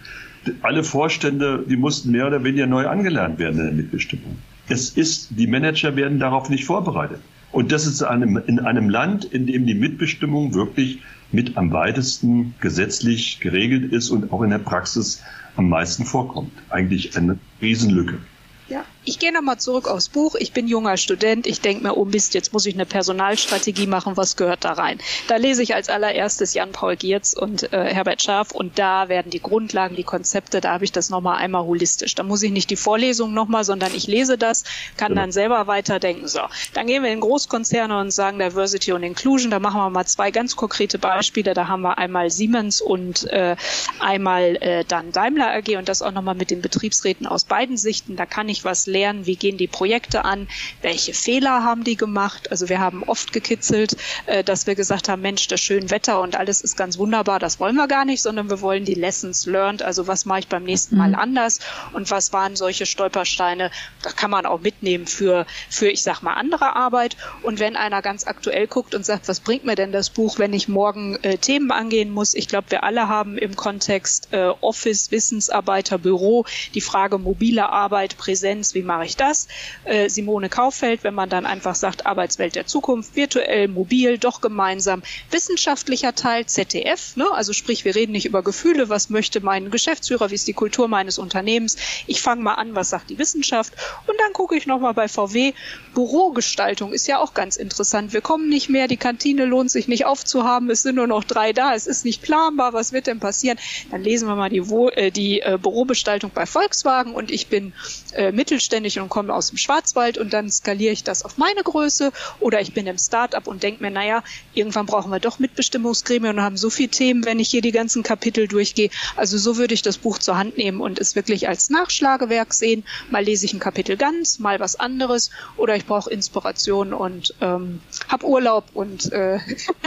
Alle 0.62 0.84
Vorstände, 0.84 1.66
die 1.68 1.75
mussten 1.75 2.12
mehr 2.12 2.28
oder 2.28 2.44
weniger 2.44 2.68
neu 2.68 2.88
angelernt 2.88 3.39
werden 3.39 3.60
in 3.60 3.66
der 3.66 3.74
Mitbestimmung. 3.74 4.38
Es 4.70 4.92
ist, 4.92 5.30
die 5.32 5.48
Manager 5.48 5.96
werden 5.96 6.20
darauf 6.20 6.50
nicht 6.50 6.66
vorbereitet. 6.66 7.20
Und 7.51 7.72
das 7.72 7.88
ist 7.88 8.04
einem, 8.04 8.38
in 8.38 8.60
einem 8.60 8.89
Land, 8.89 9.25
in 9.25 9.48
dem 9.48 9.66
die 9.66 9.74
Mitbestimmung 9.74 10.54
wirklich 10.54 11.00
mit 11.31 11.57
am 11.57 11.71
weitesten 11.71 12.55
gesetzlich 12.59 13.39
geregelt 13.39 13.91
ist 13.91 14.09
und 14.09 14.31
auch 14.31 14.41
in 14.41 14.50
der 14.50 14.59
Praxis 14.59 15.21
am 15.55 15.69
meisten 15.69 16.05
vorkommt. 16.05 16.51
Eigentlich 16.69 17.17
eine 17.17 17.38
Riesenlücke. 17.62 18.19
Ja, 18.67 18.83
ich 19.06 19.20
gehe 19.20 19.34
nochmal 19.34 19.60
zurück 19.60 19.88
aufs 19.88 20.10
Buch. 20.10 20.36
Ich 20.36 20.51
bin 20.51 20.68
junger 20.68 20.98
Student. 20.98 21.48
Ich 21.48 21.62
denke 21.62 21.84
mir, 21.84 21.98
oh 21.98 22.06
Mist, 22.06 22.34
jetzt 22.34 22.53
muss 22.53 22.65
ich 22.65 22.74
eine 22.74 22.86
Personalstrategie 22.86 23.88
machen. 23.88 24.18
Was 24.18 24.36
gehört 24.36 24.65
da 24.65 24.74
rein? 24.74 25.00
Da 25.27 25.38
lese 25.38 25.63
ich 25.63 25.74
als 25.74 25.89
allererstes 25.89 26.53
Jan-Paul 26.53 26.96
Giertz 26.96 27.34
und 27.34 27.72
äh, 27.72 27.94
Herbert 27.94 28.22
Schaaf 28.22 28.51
und 28.51 28.77
da 28.77 29.10
werden 29.10 29.32
die 29.32 29.41
Grundlagen, 29.41 29.96
die 29.96 30.03
Konzepte, 30.03 30.62
da 30.62 30.74
habe 30.74 30.84
ich 30.84 30.91
das 30.91 31.10
nochmal 31.10 31.38
einmal 31.38 31.63
holistisch. 31.63 32.15
Da 32.15 32.24
muss 32.24 32.44
ich 32.44 32.51
nicht 32.51 32.70
die 32.70 32.75
Vorlesung 32.75 33.34
nochmal, 33.34 33.63
sondern 33.63 33.94
ich 33.96 34.08
lese 34.08 34.38
das, 34.38 34.63
kann 34.98 35.15
dann 35.15 35.32
selber 35.32 35.68
weiterdenken. 35.68 36.27
So, 36.27 36.41
dann 36.74 36.88
gehen 36.88 37.03
wir 37.03 37.12
in 37.12 37.22
Großkonzerne 37.22 38.00
und 38.00 38.12
sagen 38.12 38.39
Diversity 38.39 38.91
und 38.91 39.03
Inclusion. 39.03 39.51
Da 39.51 39.60
machen 39.60 39.79
wir 39.79 39.89
mal 39.89 40.06
zwei 40.06 40.32
ganz 40.32 40.56
konkrete 40.56 41.00
Beispiele. 41.00 41.53
Da 41.53 41.68
haben 41.68 41.82
wir 41.82 41.98
einmal 41.98 42.29
Siemens 42.29 42.82
und 42.82 43.27
äh, 43.32 43.56
einmal 44.00 44.58
äh, 44.62 44.84
dann 44.86 45.12
Daimler 45.12 45.53
AG 45.53 45.77
und 45.77 45.88
das 45.88 46.01
auch 46.01 46.12
nochmal 46.12 46.36
mit 46.36 46.51
den 46.51 46.62
Betriebsräten 46.62 47.25
aus 47.25 47.46
beiden 47.46 47.77
Sichten. 47.77 48.15
Da 48.15 48.25
kann 48.25 48.50
ich 48.50 48.65
was 48.65 48.88
lernen, 48.89 49.25
wie 49.25 49.36
gehen 49.36 49.58
die 49.58 49.67
Projekte 49.67 50.25
an, 50.25 50.48
welche 50.81 51.13
Fehler 51.13 51.63
haben 51.63 51.84
die 51.84 51.96
gemacht. 51.96 52.51
Also 52.51 52.69
wir 52.69 52.79
haben 52.79 53.03
oft 53.03 53.34
gekitzelt, 53.34 53.96
äh, 54.25 54.43
dass 54.43 54.67
wir 54.67 54.75
gesagt 54.75 55.10
haben, 55.10 55.22
Mensch, 55.22 55.48
das 55.48 55.62
schöne 55.62 55.89
Wetter 55.89 56.22
und 56.22 56.36
alles 56.36 56.62
ist 56.62 56.75
ganz 56.75 56.98
wunderbar, 56.98 57.39
das 57.39 57.60
wollen 57.60 57.75
wir 57.75 57.88
gar 57.88 58.05
nicht, 58.05 58.22
sondern 58.22 58.50
wir 58.50 58.62
wollen 58.62 58.86
die 58.86 58.93
Lessons 58.93 59.46
learned, 59.46 59.81
also 59.81 60.08
was 60.08 60.25
mache 60.25 60.39
ich 60.39 60.48
beim 60.48 60.63
nächsten 60.63 60.98
Mal 60.98 61.10
mhm. 61.10 61.15
anders 61.15 61.60
und 61.93 62.10
was 62.12 62.34
waren 62.34 62.55
solche 62.55 62.86
Stolpersteine, 62.86 63.72
da 64.01 64.10
kann 64.12 64.31
man 64.31 64.46
auch 64.46 64.62
mitnehmen 64.62 65.08
für, 65.08 65.46
für 65.69 65.89
ich 65.89 66.03
sag 66.03 66.22
mal, 66.22 66.34
andere 66.34 66.75
Arbeit. 66.75 67.17
Und 67.43 67.60
wenn 67.60 67.75
einer 67.75 68.01
ganz 68.01 68.25
aktuell 68.27 68.67
guckt 68.67 68.96
und 68.96 69.05
sagt, 69.05 69.27
was 69.27 69.39
bringt 69.39 69.65
mir 69.65 69.75
denn 69.75 69.91
das 69.91 70.10
Buch, 70.10 70.39
wenn 70.39 70.53
ich 70.53 70.67
morgen 70.67 71.17
äh, 71.22 71.38
Themen 71.38 71.72
angehen 71.72 72.12
muss, 72.12 72.34
ich 72.34 72.48
glaube, 72.48 72.72
wir 72.72 72.84
alle 72.84 73.08
haben 73.08 73.38
im 73.38 73.55
Kontext 73.55 74.29
äh, 74.31 74.50
Office, 74.62 75.12
Wissensarbeiter, 75.12 75.98
Büro 75.98 76.46
die 76.74 76.81
Frage 76.81 77.17
mobile 77.17 77.69
Arbeit, 77.69 78.17
Präsenz, 78.17 78.74
wie 78.74 78.78
mache 78.83 79.05
ich 79.05 79.15
das? 79.15 79.48
Äh, 79.83 80.09
Simone 80.09 80.50
Kauffeld, 80.50 81.03
wenn 81.03 81.13
man 81.13 81.29
dann 81.29 81.45
einfach 81.45 81.75
sagt, 81.75 82.05
Arbeitswelt 82.05 82.55
der 82.55 82.65
Zukunft, 82.65 83.15
virtuell, 83.15 83.67
mobil, 83.67 84.17
doch 84.17 84.41
gemeinsam, 84.41 85.03
wissenschaftlicher 85.31 86.15
Teil, 86.15 86.46
ZDF, 86.46 87.15
ne? 87.15 87.25
also 87.31 87.53
sprich, 87.53 87.85
wir 87.85 87.96
reden 87.96 88.11
nicht 88.11 88.25
über 88.25 88.44
Gefühle, 88.44 88.89
was 88.89 89.09
möchte 89.09 89.42
mein 89.42 89.72
Geschäftsführer, 89.72 90.31
wie 90.31 90.35
ist 90.35 90.48
die 90.48 90.53
Kultur 90.53 90.87
meines 90.87 91.18
Unternehmens. 91.20 91.77
Ich 92.07 92.22
fange 92.22 92.42
mal 92.42 92.55
an, 92.55 92.75
was 92.75 92.89
sagt 92.89 93.09
die 93.09 93.18
Wissenschaft 93.18 93.74
und 94.07 94.20
dann 94.20 94.33
gucke 94.33 94.55
ich 94.55 94.65
nochmal 94.65 94.94
bei 94.94 95.07
VW, 95.07 95.53
Bürogestaltung 95.94 96.94
ist 96.94 97.07
ja 97.07 97.20
auch 97.20 97.33
ganz 97.33 97.57
interessant. 97.57 98.13
Wir 98.13 98.22
kommen 98.22 98.50
nicht 98.50 98.70
mehr, 98.70 98.87
die 98.87 98.98
Kantine 98.98 99.46
lohnt 99.46 99.72
sich 99.72 99.87
nicht 99.87 100.05
aufzuhaben, 100.05 100.70
es 100.70 100.83
sind 100.83 100.96
nur 100.96 101.07
noch 101.07 101.24
drei 101.24 101.53
da, 101.53 101.74
es 101.74 101.87
ist 101.87 102.05
nicht 102.05 102.22
planbar, 102.22 102.74
was 102.74 102.94
wird 102.94 103.07
denn 103.07 103.20
passieren? 103.20 103.57
Dann 103.92 104.03
lesen 104.03 104.27
wir 104.27 104.35
mal 104.35 104.50
die, 104.50 104.59
äh, 104.59 105.11
die 105.11 105.42
äh, 105.42 105.57
Bürogestaltung 105.61 106.31
bei 106.33 106.46
Volkswagen 106.46 107.13
und 107.13 107.31
ich 107.31 107.48
bin 107.48 107.74
äh, 108.13 108.31
mittelständig 108.70 109.00
und 109.00 109.10
komme 109.10 109.34
aus 109.34 109.50
dem 109.50 109.58
Schwarzwald 109.58 110.18
und 110.18 110.32
dann 110.32 110.50
skaliere 110.50 110.94
ich 110.94 111.03
das 111.03 111.24
auf 111.24 111.38
meine 111.38 111.64
Größe 111.64 112.12
oder 112.40 112.62
ich 112.62 112.74
bin 112.74 112.88
im 112.88 112.98
Startup 112.98 113.46
und 113.48 113.64
denke 113.64 113.82
mir, 113.82 113.90
naja, 113.90 114.24
irgendwann 114.53 114.86
brauchen 114.86 115.12
wir 115.12 115.20
doch 115.20 115.40
Mitbestimmungsgremien 115.40 116.36
und 116.36 116.44
haben 116.44 116.58
so 116.58 116.70
viele 116.70 116.90
Themen, 116.90 117.25
wenn 117.25 117.40
ich 117.40 117.50
hier 117.50 117.62
die 117.62 117.72
ganzen 117.72 118.03
Kapitel 118.03 118.48
durchgehe. 118.48 118.90
Also 119.16 119.38
so 119.38 119.58
würde 119.58 119.74
ich 119.74 119.82
das 119.82 119.98
Buch 119.98 120.20
zur 120.20 120.38
Hand 120.38 120.58
nehmen 120.58 120.82
und 120.82 121.00
es 121.00 121.16
wirklich 121.16 121.48
als 121.48 121.70
Nachschlagewerk 121.70 122.53
sehen. 122.53 122.84
Mal 123.10 123.24
lese 123.24 123.46
ich 123.46 123.53
ein 123.53 123.60
Kapitel 123.60 123.98
ganz, 123.98 124.40
mal 124.40 124.60
was 124.60 124.79
anderes 124.79 125.32
oder 125.58 125.75
ich 125.75 125.86
brauche 125.86 126.10
Inspiration 126.10 126.94
und 126.94 127.34
ähm, 127.42 127.82
habe 128.08 128.25
Urlaub 128.25 128.66
und, 128.74 129.12
äh, 129.12 129.40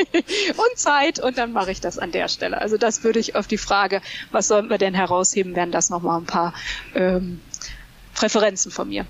und 0.56 0.76
Zeit 0.76 1.20
und 1.20 1.38
dann 1.38 1.52
mache 1.52 1.70
ich 1.70 1.80
das 1.80 1.98
an 1.98 2.10
der 2.10 2.28
Stelle. 2.28 2.60
Also 2.60 2.76
das 2.76 3.04
würde 3.04 3.20
ich 3.20 3.36
auf 3.36 3.46
die 3.46 3.58
Frage, 3.58 4.02
was 4.30 4.48
sollen 4.48 4.68
wir 4.68 4.78
denn 4.78 4.94
herausheben, 4.94 5.54
wären 5.54 5.70
das 5.70 5.90
nochmal 5.90 6.18
ein 6.18 6.26
paar 6.26 6.54
ähm, 6.94 7.40
Präferenzen 8.14 8.70
von 8.70 8.88
mir. 8.88 9.06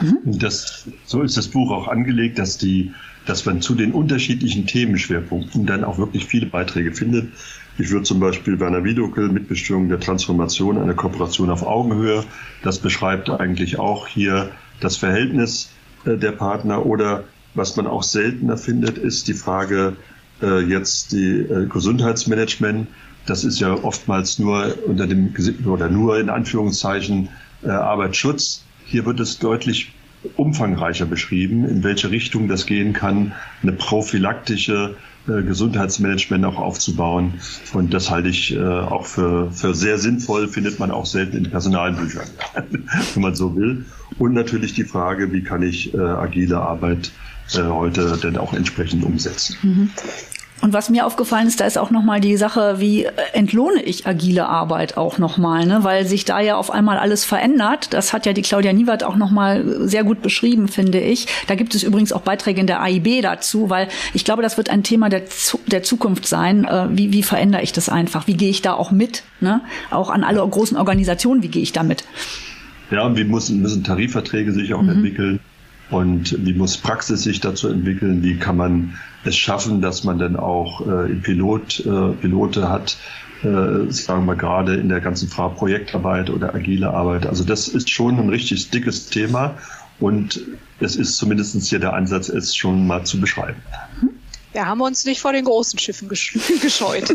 Mhm. 0.00 0.18
Das, 0.24 0.86
so 1.04 1.22
ist 1.22 1.36
das 1.36 1.48
Buch 1.48 1.70
auch 1.70 1.88
angelegt, 1.88 2.38
dass 2.38 2.58
die, 2.58 2.92
dass 3.26 3.44
man 3.44 3.60
zu 3.60 3.74
den 3.74 3.92
unterschiedlichen 3.92 4.66
Themenschwerpunkten 4.66 5.66
dann 5.66 5.84
auch 5.84 5.98
wirklich 5.98 6.26
viele 6.26 6.46
Beiträge 6.46 6.92
findet. 6.92 7.32
Ich 7.78 7.90
würde 7.90 8.04
zum 8.04 8.20
Beispiel 8.20 8.58
Werner 8.58 8.84
Wiedokel 8.84 9.28
Mitbestimmung 9.28 9.88
der 9.88 10.00
Transformation, 10.00 10.78
eine 10.78 10.94
Kooperation 10.94 11.50
auf 11.50 11.64
Augenhöhe. 11.64 12.24
Das 12.62 12.78
beschreibt 12.78 13.30
eigentlich 13.30 13.78
auch 13.78 14.06
hier 14.06 14.50
das 14.80 14.96
Verhältnis 14.96 15.70
äh, 16.04 16.16
der 16.16 16.32
Partner 16.32 16.84
oder 16.84 17.24
was 17.54 17.76
man 17.76 17.86
auch 17.86 18.02
seltener 18.02 18.56
findet, 18.56 18.98
ist 18.98 19.26
die 19.28 19.34
Frage 19.34 19.96
äh, 20.42 20.60
jetzt 20.60 21.12
die 21.12 21.40
äh, 21.40 21.66
Gesundheitsmanagement. 21.66 22.88
Das 23.26 23.44
ist 23.44 23.60
ja 23.60 23.72
oftmals 23.74 24.38
nur 24.38 24.74
unter 24.86 25.06
dem 25.06 25.34
oder 25.66 25.88
nur 25.88 26.18
in 26.18 26.30
Anführungszeichen 26.30 27.28
äh, 27.62 27.70
Arbeitsschutz. 27.70 28.64
Hier 28.84 29.04
wird 29.06 29.20
es 29.20 29.38
deutlich 29.38 29.92
umfangreicher 30.36 31.06
beschrieben, 31.06 31.64
in 31.64 31.84
welche 31.84 32.10
Richtung 32.10 32.48
das 32.48 32.66
gehen 32.66 32.92
kann, 32.92 33.32
eine 33.62 33.72
prophylaktische 33.72 34.96
äh, 35.28 35.42
Gesundheitsmanagement 35.42 36.44
auch 36.44 36.58
aufzubauen. 36.58 37.34
Und 37.72 37.94
das 37.94 38.10
halte 38.10 38.28
ich 38.28 38.54
äh, 38.54 38.60
auch 38.60 39.06
für, 39.06 39.50
für 39.52 39.74
sehr 39.74 39.98
sinnvoll, 39.98 40.48
findet 40.48 40.78
man 40.78 40.90
auch 40.90 41.06
selten 41.06 41.36
in 41.36 41.50
Personalbüchern, 41.50 42.28
wenn 43.14 43.22
man 43.22 43.34
so 43.34 43.54
will. 43.54 43.84
Und 44.18 44.34
natürlich 44.34 44.74
die 44.74 44.84
Frage, 44.84 45.32
wie 45.32 45.42
kann 45.42 45.62
ich 45.62 45.94
äh, 45.94 45.98
agile 45.98 46.60
Arbeit 46.60 47.12
äh, 47.54 47.62
heute 47.62 48.18
denn 48.22 48.36
auch 48.36 48.52
entsprechend 48.52 49.04
umsetzen. 49.04 49.56
Mhm. 49.62 49.90
Und 50.60 50.72
was 50.72 50.90
mir 50.90 51.06
aufgefallen 51.06 51.46
ist, 51.46 51.60
da 51.60 51.66
ist 51.66 51.78
auch 51.78 51.90
nochmal 51.90 52.20
die 52.20 52.36
Sache, 52.36 52.76
wie 52.78 53.06
entlohne 53.32 53.80
ich 53.82 54.06
agile 54.06 54.48
Arbeit 54.48 54.96
auch 54.96 55.18
nochmal, 55.18 55.66
ne? 55.66 55.80
weil 55.82 56.04
sich 56.04 56.24
da 56.24 56.40
ja 56.40 56.56
auf 56.56 56.72
einmal 56.72 56.98
alles 56.98 57.24
verändert. 57.24 57.92
Das 57.92 58.12
hat 58.12 58.26
ja 58.26 58.32
die 58.32 58.42
Claudia 58.42 58.72
Niewert 58.72 59.04
auch 59.04 59.14
nochmal 59.14 59.86
sehr 59.88 60.02
gut 60.02 60.20
beschrieben, 60.20 60.66
finde 60.66 60.98
ich. 60.98 61.26
Da 61.46 61.54
gibt 61.54 61.76
es 61.76 61.84
übrigens 61.84 62.12
auch 62.12 62.22
Beiträge 62.22 62.60
in 62.60 62.66
der 62.66 62.82
AIB 62.82 63.22
dazu, 63.22 63.70
weil 63.70 63.88
ich 64.14 64.24
glaube, 64.24 64.42
das 64.42 64.56
wird 64.56 64.68
ein 64.68 64.82
Thema 64.82 65.08
der, 65.08 65.22
der 65.66 65.84
Zukunft 65.84 66.26
sein. 66.26 66.64
Äh, 66.64 66.88
wie, 66.90 67.12
wie 67.12 67.22
verändere 67.22 67.62
ich 67.62 67.72
das 67.72 67.88
einfach? 67.88 68.26
Wie 68.26 68.34
gehe 68.34 68.50
ich 68.50 68.60
da 68.60 68.72
auch 68.72 68.90
mit? 68.90 69.22
Ne? 69.40 69.60
Auch 69.90 70.10
an 70.10 70.24
alle 70.24 70.46
großen 70.46 70.76
Organisationen, 70.76 71.42
wie 71.42 71.48
gehe 71.48 71.62
ich 71.62 71.72
da 71.72 71.84
mit? 71.84 72.04
Ja, 72.90 73.04
und 73.06 73.16
wie 73.16 73.24
müssen, 73.24 73.62
müssen 73.62 73.84
Tarifverträge 73.84 74.52
sich 74.52 74.74
auch 74.74 74.82
mhm. 74.82 74.88
entwickeln? 74.88 75.40
Und 75.90 76.44
wie 76.44 76.52
muss 76.52 76.76
Praxis 76.76 77.22
sich 77.22 77.40
dazu 77.40 77.68
entwickeln? 77.68 78.22
Wie 78.22 78.36
kann 78.36 78.56
man 78.56 78.98
es 79.24 79.36
schaffen, 79.36 79.80
dass 79.80 80.04
man 80.04 80.18
dann 80.18 80.36
auch 80.36 80.80
äh, 80.86 81.14
Pilot, 81.14 81.80
äh, 81.80 82.12
Pilote 82.20 82.68
hat, 82.68 82.96
äh, 83.42 83.90
sagen 83.90 84.26
wir 84.26 84.36
gerade 84.36 84.76
in 84.76 84.88
der 84.88 85.00
ganzen 85.00 85.28
Projektarbeit 85.28 86.30
oder 86.30 86.54
agile 86.54 86.90
Arbeit. 86.90 87.26
Also 87.26 87.44
das 87.44 87.68
ist 87.68 87.90
schon 87.90 88.18
ein 88.18 88.28
richtig 88.28 88.70
dickes 88.70 89.08
Thema 89.08 89.56
und 90.00 90.40
es 90.80 90.96
ist 90.96 91.16
zumindest 91.16 91.60
hier 91.68 91.78
der 91.78 91.92
Ansatz, 91.92 92.28
es 92.28 92.54
schon 92.54 92.86
mal 92.86 93.04
zu 93.04 93.20
beschreiben. 93.20 93.60
Wir 94.52 94.66
haben 94.66 94.80
uns 94.80 95.04
nicht 95.04 95.20
vor 95.20 95.32
den 95.32 95.44
großen 95.44 95.78
Schiffen 95.78 96.08
gescheut. 96.62 97.08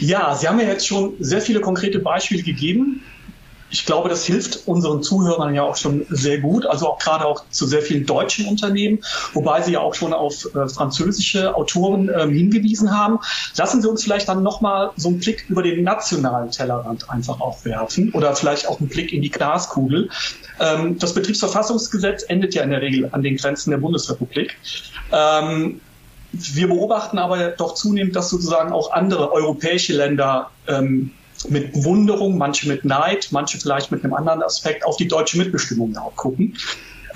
ja, 0.00 0.34
Sie 0.34 0.48
haben 0.48 0.60
ja 0.60 0.66
jetzt 0.66 0.86
schon 0.86 1.14
sehr 1.20 1.40
viele 1.40 1.60
konkrete 1.60 1.98
Beispiele 1.98 2.42
gegeben. 2.42 3.02
Ich 3.70 3.86
glaube, 3.86 4.08
das 4.08 4.24
hilft 4.24 4.68
unseren 4.68 5.02
Zuhörern 5.02 5.54
ja 5.54 5.62
auch 5.62 5.76
schon 5.76 6.06
sehr 6.08 6.38
gut, 6.38 6.66
also 6.66 6.88
auch 6.88 6.98
gerade 6.98 7.24
auch 7.24 7.44
zu 7.50 7.66
sehr 7.66 7.82
vielen 7.82 8.06
deutschen 8.06 8.46
Unternehmen, 8.46 9.00
wobei 9.32 9.62
Sie 9.62 9.72
ja 9.72 9.80
auch 9.80 9.94
schon 9.94 10.12
auf 10.12 10.46
äh, 10.54 10.68
französische 10.68 11.54
Autoren 11.56 12.10
ähm, 12.16 12.30
hingewiesen 12.30 12.96
haben. 12.96 13.18
Lassen 13.56 13.82
Sie 13.82 13.88
uns 13.88 14.04
vielleicht 14.04 14.28
dann 14.28 14.42
nochmal 14.42 14.90
so 14.96 15.08
einen 15.08 15.18
Blick 15.18 15.46
über 15.48 15.62
den 15.62 15.82
nationalen 15.82 16.50
Tellerrand 16.50 17.10
einfach 17.10 17.40
auch 17.40 17.64
werfen 17.64 18.12
oder 18.12 18.36
vielleicht 18.36 18.68
auch 18.68 18.78
einen 18.78 18.88
Blick 18.88 19.12
in 19.12 19.22
die 19.22 19.30
Glaskugel. 19.30 20.08
Ähm, 20.60 20.98
das 20.98 21.14
Betriebsverfassungsgesetz 21.14 22.24
endet 22.28 22.54
ja 22.54 22.62
in 22.62 22.70
der 22.70 22.80
Regel 22.80 23.08
an 23.12 23.22
den 23.22 23.36
Grenzen 23.36 23.70
der 23.70 23.78
Bundesrepublik. 23.78 24.56
Ähm, 25.10 25.80
wir 26.32 26.68
beobachten 26.68 27.18
aber 27.18 27.48
doch 27.50 27.74
zunehmend, 27.74 28.16
dass 28.16 28.30
sozusagen 28.30 28.72
auch 28.72 28.92
andere 28.92 29.32
europäische 29.32 29.92
Länder 29.92 30.50
ähm, 30.66 31.12
mit 31.50 31.72
Bewunderung, 31.72 32.38
manche 32.38 32.68
mit 32.68 32.84
Neid, 32.84 33.28
manche 33.30 33.58
vielleicht 33.58 33.90
mit 33.90 34.04
einem 34.04 34.14
anderen 34.14 34.42
Aspekt 34.42 34.84
auf 34.84 34.96
die 34.96 35.08
deutsche 35.08 35.38
Mitbestimmung 35.38 35.94
gucken. 36.16 36.56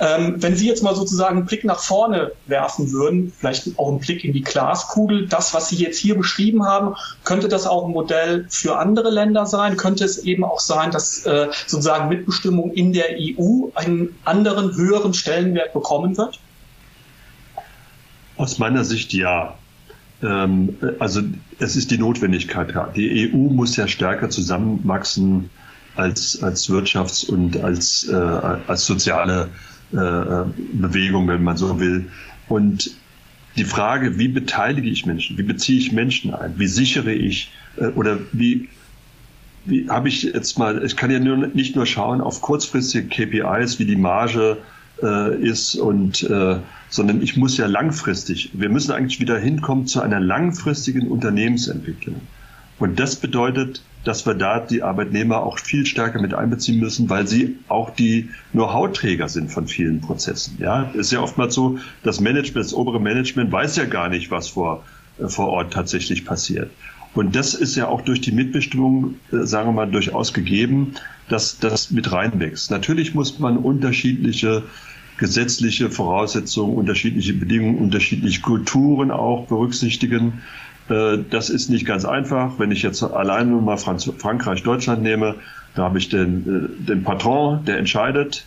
Ähm, 0.01 0.41
wenn 0.41 0.55
Sie 0.55 0.65
jetzt 0.65 0.81
mal 0.81 0.95
sozusagen 0.95 1.37
einen 1.37 1.45
Blick 1.45 1.65
nach 1.65 1.79
vorne 1.79 2.31
werfen 2.47 2.91
würden, 2.93 3.33
vielleicht 3.37 3.77
auch 3.77 3.89
einen 3.89 3.99
Blick 3.99 4.23
in 4.23 4.31
die 4.31 4.43
Glaskugel, 4.43 5.27
das, 5.27 5.53
was 5.53 5.67
Sie 5.69 5.75
jetzt 5.75 5.97
hier 5.97 6.15
beschrieben 6.15 6.65
haben, 6.65 6.95
könnte 7.25 7.49
das 7.49 7.67
auch 7.67 7.85
ein 7.85 7.91
Modell 7.91 8.45
für 8.49 8.77
andere 8.77 9.09
Länder 9.09 9.45
sein? 9.45 9.75
Könnte 9.75 10.05
es 10.05 10.19
eben 10.19 10.45
auch 10.45 10.61
sein, 10.61 10.91
dass 10.91 11.25
äh, 11.25 11.49
sozusagen 11.67 12.07
Mitbestimmung 12.07 12.71
in 12.71 12.93
der 12.93 13.07
EU 13.19 13.67
einen 13.75 14.15
anderen, 14.23 14.73
höheren 14.73 15.13
Stellenwert 15.13 15.73
bekommen 15.73 16.17
wird? 16.17 16.39
Aus 18.37 18.57
meiner 18.57 18.85
Sicht 18.85 19.11
ja. 19.11 19.57
Ähm, 20.21 20.75
also 20.99 21.21
es 21.59 21.75
ist 21.75 21.91
die 21.91 21.97
Notwendigkeit. 21.97 22.73
Die 22.95 23.31
EU 23.31 23.37
muss 23.37 23.75
ja 23.75 23.87
stärker 23.87 24.29
zusammenwachsen 24.29 25.49
als, 25.95 26.41
als 26.43 26.69
Wirtschafts- 26.69 27.29
und 27.29 27.57
als, 27.63 28.07
äh, 28.09 28.15
als 28.15 28.85
soziale 28.85 29.49
äh, 29.91 29.95
Bewegung, 30.73 31.27
wenn 31.27 31.43
man 31.43 31.57
so 31.57 31.79
will. 31.79 32.09
Und 32.47 32.91
die 33.57 33.65
Frage, 33.65 34.17
wie 34.17 34.27
beteilige 34.27 34.89
ich 34.89 35.05
Menschen, 35.05 35.37
wie 35.37 35.43
beziehe 35.43 35.79
ich 35.79 35.91
Menschen 35.91 36.33
ein, 36.33 36.57
wie 36.57 36.67
sichere 36.67 37.11
ich 37.11 37.51
äh, 37.77 37.87
oder 37.87 38.19
wie, 38.31 38.69
wie 39.65 39.89
habe 39.89 40.07
ich 40.07 40.23
jetzt 40.23 40.57
mal, 40.57 40.83
ich 40.83 40.95
kann 40.95 41.11
ja 41.11 41.19
nur, 41.19 41.47
nicht 41.47 41.75
nur 41.75 41.85
schauen 41.85 42.21
auf 42.21 42.41
kurzfristige 42.41 43.07
KPIs, 43.07 43.79
wie 43.79 43.85
die 43.85 43.95
Marge 43.95 44.57
äh, 45.03 45.35
ist 45.41 45.75
und 45.75 46.23
äh, 46.23 46.57
sondern 46.89 47.21
ich 47.21 47.37
muss 47.37 47.57
ja 47.57 47.67
langfristig, 47.67 48.51
wir 48.53 48.69
müssen 48.69 48.91
eigentlich 48.91 49.19
wieder 49.19 49.37
hinkommen 49.37 49.85
zu 49.85 50.01
einer 50.01 50.19
langfristigen 50.19 51.07
Unternehmensentwicklung. 51.07 52.21
Und 52.79 52.99
das 52.99 53.17
bedeutet, 53.17 53.83
dass 54.05 54.25
wir 54.25 54.33
da 54.33 54.59
die 54.59 54.81
Arbeitnehmer 54.81 55.43
auch 55.43 55.59
viel 55.59 55.85
stärker 55.85 56.21
mit 56.21 56.33
einbeziehen 56.33 56.79
müssen, 56.79 57.09
weil 57.09 57.27
sie 57.27 57.57
auch 57.67 57.89
die 57.89 58.29
Know-how-Träger 58.53 59.27
sind 59.27 59.51
von 59.51 59.67
vielen 59.67 59.99
Prozessen. 59.99 60.57
Ja, 60.59 60.83
ist 60.93 61.11
ja 61.11 61.19
oftmals 61.19 61.53
so, 61.53 61.77
das 62.03 62.21
Management, 62.21 62.65
das 62.65 62.73
obere 62.73 63.01
Management 63.01 63.51
weiß 63.51 63.75
ja 63.75 63.85
gar 63.85 64.07
nicht, 64.09 64.31
was 64.31 64.49
vor, 64.49 64.83
äh, 65.19 65.27
vor 65.27 65.49
Ort 65.49 65.73
tatsächlich 65.73 66.25
passiert. 66.25 66.71
Und 67.13 67.35
das 67.35 67.53
ist 67.53 67.75
ja 67.75 67.87
auch 67.87 68.01
durch 68.01 68.21
die 68.21 68.31
Mitbestimmung, 68.31 69.15
äh, 69.31 69.45
sagen 69.45 69.67
wir 69.67 69.73
mal, 69.73 69.91
durchaus 69.91 70.33
gegeben, 70.33 70.93
dass 71.27 71.59
das 71.59 71.91
mit 71.91 72.11
reinwächst. 72.11 72.71
Natürlich 72.71 73.13
muss 73.13 73.39
man 73.39 73.57
unterschiedliche 73.57 74.63
gesetzliche 75.19 75.91
Voraussetzungen, 75.91 76.75
unterschiedliche 76.75 77.33
Bedingungen, 77.33 77.77
unterschiedliche 77.77 78.41
Kulturen 78.41 79.11
auch 79.11 79.47
berücksichtigen. 79.47 80.41
Äh, 80.89 81.19
das 81.29 81.49
ist 81.49 81.69
nicht 81.69 81.85
ganz 81.85 82.05
einfach. 82.05 82.57
Wenn 82.57 82.71
ich 82.71 82.81
jetzt 82.81 83.03
allein 83.03 83.49
nur 83.49 83.61
mal 83.61 83.77
Frankreich, 83.77 84.63
Deutschland 84.63 85.03
nehme, 85.03 85.35
da 85.75 85.83
habe 85.83 85.97
ich 85.97 86.09
den, 86.09 86.71
äh, 86.81 86.85
den 86.85 87.03
Patron, 87.03 87.65
der 87.65 87.77
entscheidet. 87.77 88.45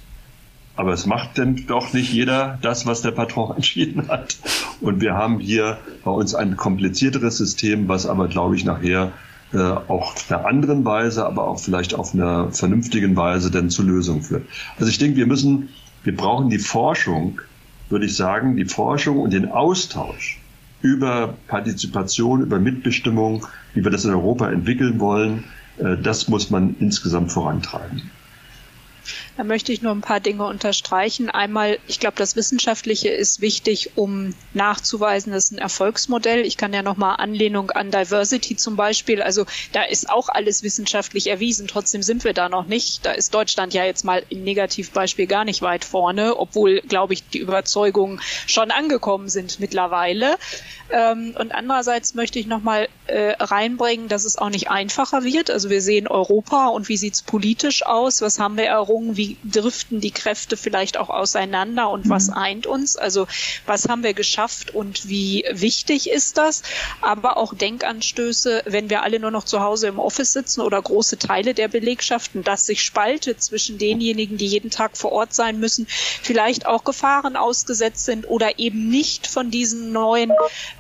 Aber 0.74 0.94
es 0.94 1.04
macht 1.04 1.36
denn 1.36 1.66
doch 1.66 1.92
nicht 1.92 2.10
jeder 2.10 2.58
das, 2.62 2.86
was 2.86 3.02
der 3.02 3.10
Patron 3.10 3.54
entschieden 3.56 4.08
hat. 4.08 4.38
Und 4.80 5.02
wir 5.02 5.12
haben 5.12 5.38
hier 5.40 5.76
bei 6.04 6.10
uns 6.10 6.34
ein 6.34 6.56
komplizierteres 6.56 7.36
System, 7.36 7.86
was 7.86 8.06
aber, 8.06 8.28
glaube 8.28 8.56
ich, 8.56 8.64
nachher 8.64 9.12
äh, 9.52 9.58
auch 9.58 10.14
auf 10.14 10.30
einer 10.30 10.46
anderen 10.46 10.86
Weise, 10.86 11.26
aber 11.26 11.46
auch 11.46 11.60
vielleicht 11.60 11.92
auf 11.94 12.14
einer 12.14 12.50
vernünftigen 12.50 13.14
Weise 13.14 13.50
dann 13.50 13.68
zur 13.68 13.84
Lösung 13.84 14.22
führt. 14.22 14.46
Also 14.78 14.88
ich 14.88 14.96
denke, 14.96 15.18
wir 15.18 15.26
müssen 15.26 15.68
wir 16.04 16.16
brauchen 16.16 16.50
die 16.50 16.58
Forschung, 16.58 17.40
würde 17.88 18.06
ich 18.06 18.16
sagen, 18.16 18.56
die 18.56 18.64
Forschung 18.64 19.18
und 19.18 19.32
den 19.32 19.50
Austausch 19.50 20.40
über 20.80 21.34
Partizipation, 21.46 22.42
über 22.42 22.58
Mitbestimmung, 22.58 23.46
wie 23.74 23.84
wir 23.84 23.90
das 23.90 24.04
in 24.04 24.10
Europa 24.10 24.50
entwickeln 24.50 24.98
wollen. 24.98 25.44
Äh, 25.78 25.96
das 26.02 26.28
muss 26.28 26.50
man 26.50 26.74
insgesamt 26.80 27.30
vorantreiben. 27.30 28.10
Da 29.36 29.44
möchte 29.44 29.72
ich 29.72 29.80
nur 29.80 29.92
ein 29.92 30.02
paar 30.02 30.20
Dinge 30.20 30.44
unterstreichen. 30.44 31.30
Einmal, 31.30 31.78
ich 31.88 31.98
glaube, 32.00 32.16
das 32.16 32.36
Wissenschaftliche 32.36 33.08
ist 33.08 33.40
wichtig, 33.40 33.92
um 33.94 34.34
nachzuweisen, 34.52 35.32
das 35.32 35.44
ist 35.44 35.52
ein 35.52 35.58
Erfolgsmodell. 35.58 36.44
Ich 36.44 36.58
kann 36.58 36.74
ja 36.74 36.82
nochmal 36.82 37.16
Anlehnung 37.16 37.70
an 37.70 37.90
Diversity 37.90 38.56
zum 38.56 38.76
Beispiel. 38.76 39.22
Also 39.22 39.46
da 39.72 39.84
ist 39.84 40.10
auch 40.10 40.28
alles 40.28 40.62
wissenschaftlich 40.62 41.28
erwiesen. 41.28 41.66
Trotzdem 41.66 42.02
sind 42.02 42.24
wir 42.24 42.34
da 42.34 42.50
noch 42.50 42.66
nicht. 42.66 43.06
Da 43.06 43.12
ist 43.12 43.32
Deutschland 43.32 43.72
ja 43.72 43.84
jetzt 43.84 44.04
mal 44.04 44.22
im 44.28 44.44
Negativbeispiel 44.44 45.26
gar 45.26 45.44
nicht 45.44 45.62
weit 45.62 45.86
vorne, 45.86 46.36
obwohl, 46.36 46.82
glaube 46.82 47.14
ich, 47.14 47.26
die 47.28 47.38
Überzeugungen 47.38 48.20
schon 48.46 48.70
angekommen 48.70 49.30
sind 49.30 49.60
mittlerweile. 49.60 50.36
Ähm, 50.90 51.34
und 51.38 51.54
andererseits 51.54 52.14
möchte 52.14 52.38
ich 52.38 52.46
nochmal 52.46 52.88
äh, 53.06 53.32
reinbringen, 53.40 54.08
dass 54.08 54.26
es 54.26 54.36
auch 54.36 54.50
nicht 54.50 54.70
einfacher 54.70 55.24
wird. 55.24 55.50
Also 55.50 55.70
wir 55.70 55.80
sehen 55.80 56.06
Europa 56.06 56.68
und 56.68 56.90
wie 56.90 56.98
sieht 56.98 57.14
es 57.14 57.22
politisch 57.22 57.86
aus? 57.86 58.20
Was 58.20 58.38
haben 58.38 58.58
wir 58.58 58.66
errungen? 58.66 59.16
Wie 59.16 59.21
driften 59.44 60.00
die 60.00 60.10
Kräfte 60.10 60.56
vielleicht 60.56 60.96
auch 60.96 61.10
auseinander 61.10 61.90
und 61.90 62.06
mhm. 62.06 62.10
was 62.10 62.30
eint 62.30 62.66
uns? 62.66 62.96
Also 62.96 63.26
was 63.66 63.88
haben 63.88 64.02
wir 64.02 64.14
geschafft 64.14 64.74
und 64.74 65.08
wie 65.08 65.44
wichtig 65.50 66.10
ist 66.10 66.38
das? 66.38 66.62
Aber 67.00 67.36
auch 67.36 67.54
Denkanstöße, 67.54 68.62
wenn 68.66 68.90
wir 68.90 69.02
alle 69.02 69.20
nur 69.20 69.30
noch 69.30 69.44
zu 69.44 69.60
Hause 69.60 69.88
im 69.88 69.98
Office 69.98 70.32
sitzen 70.32 70.60
oder 70.60 70.80
große 70.80 71.18
Teile 71.18 71.54
der 71.54 71.68
Belegschaften, 71.68 72.42
dass 72.44 72.66
sich 72.66 72.82
spaltet 72.82 73.42
zwischen 73.42 73.78
denjenigen, 73.78 74.36
die 74.36 74.46
jeden 74.46 74.70
Tag 74.70 74.96
vor 74.96 75.12
Ort 75.12 75.34
sein 75.34 75.60
müssen, 75.60 75.86
vielleicht 75.88 76.66
auch 76.66 76.84
Gefahren 76.84 77.36
ausgesetzt 77.36 78.04
sind 78.04 78.28
oder 78.28 78.58
eben 78.58 78.88
nicht 78.88 79.26
von 79.26 79.50
diesen 79.50 79.92
neuen 79.92 80.32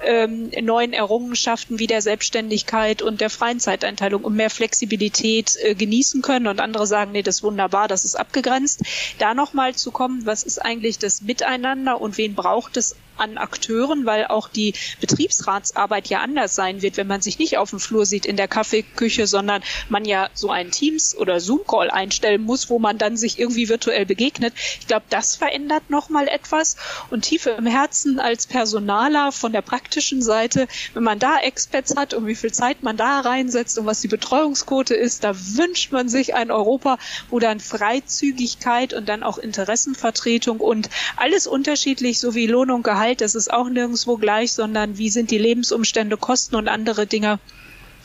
ähm, 0.04 0.50
neuen 0.62 0.92
Errungenschaften 0.92 1.78
wie 1.78 1.86
der 1.86 2.02
Selbstständigkeit 2.02 3.02
und 3.02 3.20
der 3.20 3.30
freien 3.30 3.60
Zeiteinteilung 3.60 4.24
und 4.24 4.34
mehr 4.34 4.50
Flexibilität 4.50 5.56
äh, 5.62 5.74
genießen 5.74 6.22
können 6.22 6.46
und 6.46 6.60
andere 6.60 6.86
sagen, 6.86 7.12
nee, 7.12 7.22
das 7.22 7.36
ist 7.36 7.42
wunderbar, 7.42 7.88
das 7.88 8.04
ist 8.04 8.14
abgegrenzt. 8.32 8.80
Da 9.18 9.34
nochmal 9.34 9.74
zu 9.74 9.90
kommen, 9.90 10.24
was 10.24 10.42
ist 10.42 10.58
eigentlich 10.58 10.98
das 10.98 11.20
Miteinander 11.20 12.00
und 12.00 12.16
wen 12.16 12.34
braucht 12.34 12.78
es 12.78 12.96
an 13.16 13.38
Akteuren, 13.38 14.06
weil 14.06 14.26
auch 14.26 14.48
die 14.48 14.74
Betriebsratsarbeit 15.00 16.08
ja 16.08 16.20
anders 16.20 16.54
sein 16.54 16.82
wird, 16.82 16.96
wenn 16.96 17.06
man 17.06 17.20
sich 17.20 17.38
nicht 17.38 17.58
auf 17.58 17.70
dem 17.70 17.80
Flur 17.80 18.06
sieht 18.06 18.26
in 18.26 18.36
der 18.36 18.48
Kaffeeküche, 18.48 19.26
sondern 19.26 19.62
man 19.88 20.04
ja 20.04 20.30
so 20.34 20.50
einen 20.50 20.70
Teams- 20.70 21.16
oder 21.16 21.40
Zoom-Call 21.40 21.90
einstellen 21.90 22.42
muss, 22.42 22.70
wo 22.70 22.78
man 22.78 22.98
dann 22.98 23.16
sich 23.16 23.38
irgendwie 23.38 23.68
virtuell 23.68 24.06
begegnet. 24.06 24.54
Ich 24.80 24.86
glaube, 24.86 25.04
das 25.10 25.36
verändert 25.36 25.90
nochmal 25.90 26.28
etwas. 26.28 26.76
Und 27.10 27.22
tiefe 27.22 27.50
im 27.50 27.66
Herzen 27.66 28.18
als 28.18 28.46
Personaler 28.46 29.32
von 29.32 29.52
der 29.52 29.62
praktischen 29.62 30.22
Seite, 30.22 30.66
wenn 30.94 31.02
man 31.04 31.18
da 31.18 31.38
Experts 31.38 31.96
hat 31.96 32.14
und 32.14 32.26
wie 32.26 32.34
viel 32.34 32.52
Zeit 32.52 32.82
man 32.82 32.96
da 32.96 33.20
reinsetzt 33.20 33.78
und 33.78 33.86
was 33.86 34.00
die 34.00 34.08
Betreuungsquote 34.08 34.94
ist, 34.94 35.24
da 35.24 35.34
wünscht 35.36 35.92
man 35.92 36.08
sich 36.08 36.34
ein 36.34 36.50
Europa, 36.50 36.98
wo 37.30 37.38
dann 37.38 37.60
Freizügigkeit 37.60 38.94
und 38.94 39.08
dann 39.08 39.22
auch 39.22 39.38
Interessenvertretung 39.38 40.60
und 40.60 40.88
alles 41.16 41.46
unterschiedlich 41.46 42.18
sowie 42.18 42.46
Lohn 42.46 42.70
und 42.70 42.82
Gehalt 42.82 43.01
Gehalt, 43.02 43.20
das 43.20 43.34
ist 43.34 43.52
auch 43.52 43.68
nirgendwo 43.68 44.16
gleich, 44.16 44.52
sondern 44.52 44.96
wie 44.96 45.10
sind 45.10 45.32
die 45.32 45.38
Lebensumstände, 45.38 46.16
Kosten 46.16 46.54
und 46.54 46.68
andere 46.68 47.08
Dinge 47.08 47.40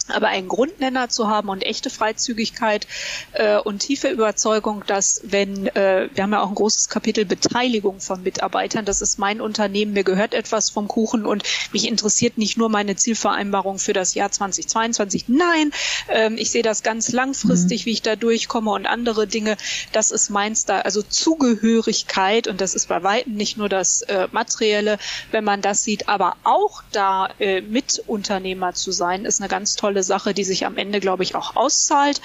aber 0.09 0.27
einen 0.27 0.47
Grundnenner 0.47 1.09
zu 1.09 1.27
haben 1.27 1.49
und 1.49 1.63
echte 1.63 1.89
Freizügigkeit 1.89 2.87
äh, 3.33 3.57
und 3.57 3.79
tiefe 3.79 4.09
Überzeugung, 4.09 4.83
dass 4.87 5.21
wenn, 5.23 5.67
äh, 5.67 6.09
wir 6.13 6.23
haben 6.23 6.31
ja 6.31 6.41
auch 6.41 6.49
ein 6.49 6.55
großes 6.55 6.89
Kapitel 6.89 7.25
Beteiligung 7.25 7.99
von 7.99 8.23
Mitarbeitern, 8.23 8.85
das 8.85 9.01
ist 9.01 9.19
mein 9.19 9.41
Unternehmen, 9.41 9.93
mir 9.93 10.03
gehört 10.03 10.33
etwas 10.33 10.69
vom 10.69 10.87
Kuchen 10.87 11.25
und 11.25 11.43
mich 11.73 11.87
interessiert 11.87 12.37
nicht 12.37 12.57
nur 12.57 12.69
meine 12.69 12.95
Zielvereinbarung 12.95 13.79
für 13.79 13.93
das 13.93 14.13
Jahr 14.13 14.31
2022. 14.31 15.25
Nein, 15.27 15.71
ähm, 16.09 16.37
ich 16.37 16.51
sehe 16.51 16.63
das 16.63 16.83
ganz 16.83 17.11
langfristig, 17.11 17.81
mhm. 17.81 17.85
wie 17.85 17.93
ich 17.93 18.01
da 18.01 18.15
durchkomme 18.15 18.71
und 18.71 18.85
andere 18.85 19.27
Dinge. 19.27 19.57
Das 19.91 20.11
ist 20.11 20.29
meins 20.29 20.65
da. 20.65 20.79
Also 20.81 21.01
Zugehörigkeit 21.01 22.47
und 22.47 22.61
das 22.61 22.75
ist 22.75 22.87
bei 22.87 23.03
weitem 23.03 23.33
nicht 23.33 23.57
nur 23.57 23.69
das 23.69 24.01
äh, 24.03 24.27
Materielle, 24.31 24.97
wenn 25.31 25.43
man 25.43 25.61
das 25.61 25.83
sieht, 25.83 26.07
aber 26.07 26.35
auch 26.43 26.83
da 26.91 27.29
äh, 27.39 27.61
Mitunternehmer 27.61 28.73
zu 28.73 28.91
sein, 28.91 29.25
ist 29.25 29.41
eine 29.41 29.49
ganz 29.49 29.75
tolle 29.75 29.96
tolle 29.97 30.03
Sache, 30.03 30.33
die 30.33 30.43
sich 30.43 30.65
am 30.65 30.77
Ende, 30.77 30.99
glaube 30.99 31.23
ich, 31.23 31.35
auch 31.35 31.55
auszahlt. 31.55 32.21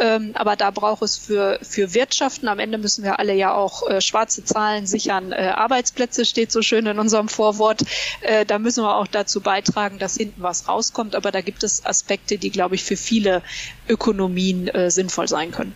Ähm, 0.00 0.32
aber 0.34 0.56
da 0.56 0.70
braucht 0.70 1.02
es 1.02 1.16
für, 1.16 1.58
für 1.62 1.94
Wirtschaften, 1.94 2.48
am 2.48 2.58
Ende 2.58 2.78
müssen 2.78 3.04
wir 3.04 3.18
alle 3.18 3.34
ja 3.34 3.54
auch 3.54 3.88
äh, 3.88 4.00
schwarze 4.00 4.44
Zahlen 4.44 4.86
sichern. 4.86 5.32
Äh, 5.32 5.52
Arbeitsplätze 5.54 6.24
steht 6.24 6.52
so 6.52 6.62
schön 6.62 6.86
in 6.86 6.98
unserem 6.98 7.28
Vorwort. 7.28 7.82
Äh, 8.20 8.44
da 8.44 8.58
müssen 8.58 8.84
wir 8.84 8.96
auch 8.96 9.06
dazu 9.06 9.40
beitragen, 9.40 9.98
dass 9.98 10.16
hinten 10.16 10.42
was 10.42 10.68
rauskommt. 10.68 11.14
Aber 11.14 11.30
da 11.30 11.40
gibt 11.40 11.62
es 11.64 11.84
Aspekte, 11.86 12.36
die, 12.36 12.50
glaube 12.50 12.74
ich, 12.74 12.84
für 12.84 12.96
viele 12.96 13.42
Ökonomien 13.88 14.68
äh, 14.68 14.90
sinnvoll 14.90 15.28
sein 15.28 15.50
können. 15.50 15.72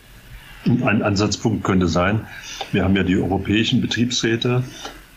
ein 0.67 1.03
Ansatzpunkt 1.03 1.65
könnte 1.65 1.89
sein, 1.89 2.27
wir 2.73 2.85
haben 2.85 2.97
ja 2.97 3.05
die 3.05 3.17
europäischen 3.17 3.81
Betriebsräte, 3.81 4.65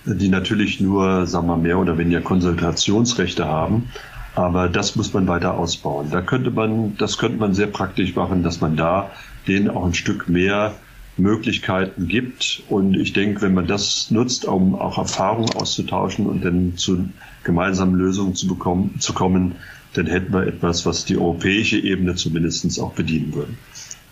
die 0.06 0.30
natürlich 0.30 0.80
nur, 0.80 1.28
sagen 1.28 1.48
wir, 1.48 1.58
mehr 1.58 1.78
oder 1.78 1.98
weniger 1.98 2.22
Konsultationsrechte 2.22 3.46
haben. 3.46 3.91
Aber 4.36 4.70
das 4.70 4.96
muss 4.96 5.13
man 5.13 5.28
weiter 5.28 5.58
ausbauen. 5.58 6.10
Da 6.10 6.22
könnte 6.22 6.52
man, 6.52 6.96
das 6.98 7.17
könnte 7.17 7.38
man 7.38 7.54
sehr 7.54 7.67
praktisch 7.67 8.15
machen, 8.15 8.44
dass 8.44 8.62
man 8.62 8.78
da 8.78 9.12
denen 9.48 9.70
auch 9.70 9.86
ein 9.86 9.94
Stück 9.94 10.30
mehr 10.30 10.74
Möglichkeiten 11.17 12.08
gibt. 12.08 12.63
Und 12.70 12.96
ich 12.96 13.13
denke, 13.13 13.41
wenn 13.41 13.54
man 13.54 13.67
das 13.67 14.10
nutzt, 14.12 14.46
um 14.46 14.76
auch 14.76 14.98
Erfahrungen 14.98 15.54
auszutauschen 15.56 16.26
und 16.26 16.46
dann 16.46 16.78
zu 16.78 17.10
gemeinsamen 17.44 17.96
Lösungen 17.96 18.36
zu 18.36 18.48
bekommen, 18.48 18.96
zu 19.00 19.13
kommen, 19.13 19.56
dann 19.94 20.06
hätten 20.06 20.34
wir 20.34 20.48
etwas, 20.48 20.86
was 20.86 21.04
die 21.04 21.17
europäische 21.17 21.78
Ebene 21.78 22.15
zumindest 22.15 22.80
auch 22.80 22.94
bedienen 22.94 23.34
würde. 23.34 23.54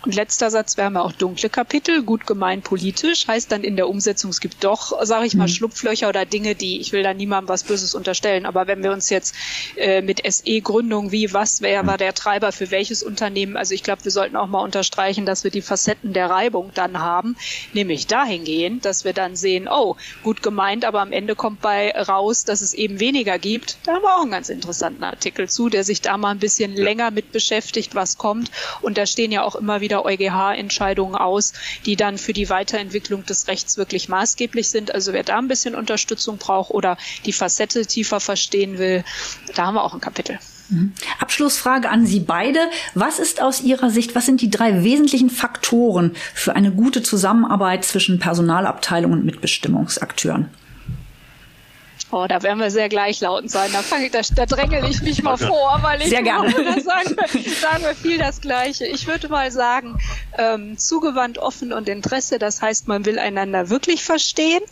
Und 0.02 0.14
letzter 0.14 0.50
Satz, 0.50 0.78
wir 0.78 0.84
haben 0.84 0.94
ja 0.94 1.02
auch 1.02 1.12
dunkle 1.12 1.50
Kapitel, 1.50 2.02
gut 2.02 2.26
gemeint 2.26 2.64
politisch, 2.64 3.28
heißt 3.28 3.52
dann 3.52 3.62
in 3.62 3.76
der 3.76 3.88
Umsetzung, 3.88 4.30
es 4.30 4.40
gibt 4.40 4.64
doch, 4.64 5.04
sage 5.04 5.26
ich 5.26 5.34
mal, 5.34 5.44
mhm. 5.46 5.52
Schlupflöcher 5.52 6.08
oder 6.08 6.24
Dinge, 6.24 6.54
die, 6.54 6.80
ich 6.80 6.92
will 6.92 7.02
da 7.02 7.12
niemandem 7.12 7.50
was 7.50 7.64
Böses 7.64 7.94
unterstellen, 7.94 8.46
aber 8.46 8.66
wenn 8.66 8.82
wir 8.82 8.92
uns 8.92 9.10
jetzt 9.10 9.34
äh, 9.76 10.00
mit 10.00 10.22
SE-Gründung, 10.26 11.12
wie, 11.12 11.34
was, 11.34 11.60
wer 11.60 11.86
war 11.86 11.98
der 11.98 12.14
Treiber 12.14 12.50
für 12.50 12.70
welches 12.70 13.02
Unternehmen, 13.02 13.58
also 13.58 13.74
ich 13.74 13.82
glaube, 13.82 14.04
wir 14.04 14.10
sollten 14.10 14.36
auch 14.36 14.46
mal 14.46 14.62
unterstreichen, 14.62 15.26
dass 15.26 15.44
wir 15.44 15.50
die 15.50 15.60
Facetten 15.60 16.14
der 16.14 16.30
Reibung 16.30 16.70
dann 16.74 17.00
haben, 17.00 17.36
nämlich 17.74 18.06
dahingehend, 18.06 18.86
dass 18.86 19.04
wir 19.04 19.12
dann 19.12 19.36
sehen, 19.36 19.68
oh, 19.70 19.96
gut 20.22 20.42
gemeint, 20.42 20.86
aber 20.86 21.02
am 21.02 21.12
Ende 21.12 21.34
kommt 21.34 21.60
bei 21.60 21.90
raus, 21.92 22.44
dass 22.44 22.62
es 22.62 22.72
eben 22.72 23.00
weniger 23.00 23.38
gibt. 23.38 23.76
Da 23.84 23.92
haben 23.94 24.02
wir 24.02 24.16
auch 24.16 24.22
einen 24.22 24.30
ganz 24.30 24.48
interessanten 24.48 25.04
Artikel 25.04 25.46
zu, 25.48 25.68
der 25.68 25.84
sich 25.84 26.00
da 26.00 26.16
mal 26.16 26.30
ein 26.30 26.38
bisschen 26.38 26.74
länger 26.74 27.10
mit 27.10 27.32
beschäftigt, 27.32 27.94
was 27.94 28.16
kommt. 28.16 28.50
Und 28.80 28.96
da 28.96 29.04
stehen 29.04 29.30
ja 29.30 29.42
auch 29.42 29.56
immer 29.56 29.82
wieder 29.82 29.89
wieder 29.90 30.04
EuGH-Entscheidungen 30.04 31.16
aus, 31.16 31.52
die 31.84 31.96
dann 31.96 32.16
für 32.16 32.32
die 32.32 32.48
Weiterentwicklung 32.48 33.26
des 33.26 33.48
Rechts 33.48 33.76
wirklich 33.76 34.08
maßgeblich 34.08 34.68
sind. 34.68 34.94
Also 34.94 35.12
wer 35.12 35.24
da 35.24 35.38
ein 35.38 35.48
bisschen 35.48 35.74
Unterstützung 35.74 36.38
braucht 36.38 36.70
oder 36.70 36.96
die 37.26 37.32
Facette 37.32 37.84
tiefer 37.84 38.20
verstehen 38.20 38.78
will, 38.78 39.04
da 39.54 39.66
haben 39.66 39.74
wir 39.74 39.84
auch 39.84 39.94
ein 39.94 40.00
Kapitel. 40.00 40.38
Mhm. 40.68 40.92
Abschlussfrage 41.18 41.90
an 41.90 42.06
Sie 42.06 42.20
beide. 42.20 42.60
Was 42.94 43.18
ist 43.18 43.42
aus 43.42 43.60
Ihrer 43.60 43.90
Sicht, 43.90 44.14
was 44.14 44.26
sind 44.26 44.40
die 44.40 44.50
drei 44.50 44.84
wesentlichen 44.84 45.28
Faktoren 45.28 46.14
für 46.32 46.54
eine 46.54 46.70
gute 46.70 47.02
Zusammenarbeit 47.02 47.84
zwischen 47.84 48.20
Personalabteilung 48.20 49.12
und 49.12 49.24
Mitbestimmungsakteuren? 49.24 50.48
Oh, 52.12 52.26
da 52.28 52.42
werden 52.42 52.58
wir 52.58 52.70
sehr 52.70 52.88
gleichlautend 52.88 53.50
sein. 53.50 53.70
Da, 53.72 53.82
fange 53.82 54.06
ich, 54.06 54.10
da, 54.12 54.20
da 54.34 54.46
drängel 54.46 54.84
ich 54.90 55.00
mich 55.02 55.22
mal 55.22 55.36
vor, 55.36 55.78
weil 55.82 56.02
ich 56.02 56.08
sehr 56.08 56.22
gerne. 56.22 56.52
da 56.52 56.80
sagen, 56.80 57.16
wir, 57.16 57.52
sagen 57.52 57.84
wir 57.84 57.94
viel 57.94 58.18
das 58.18 58.40
Gleiche. 58.40 58.86
Ich 58.86 59.06
würde 59.06 59.28
mal 59.28 59.52
sagen, 59.52 59.96
ähm, 60.36 60.76
zugewandt, 60.76 61.38
offen 61.38 61.72
und 61.72 61.88
Interesse. 61.88 62.40
Das 62.40 62.62
heißt, 62.62 62.88
man 62.88 63.04
will 63.06 63.18
einander 63.18 63.70
wirklich 63.70 64.02
verstehen. 64.02 64.62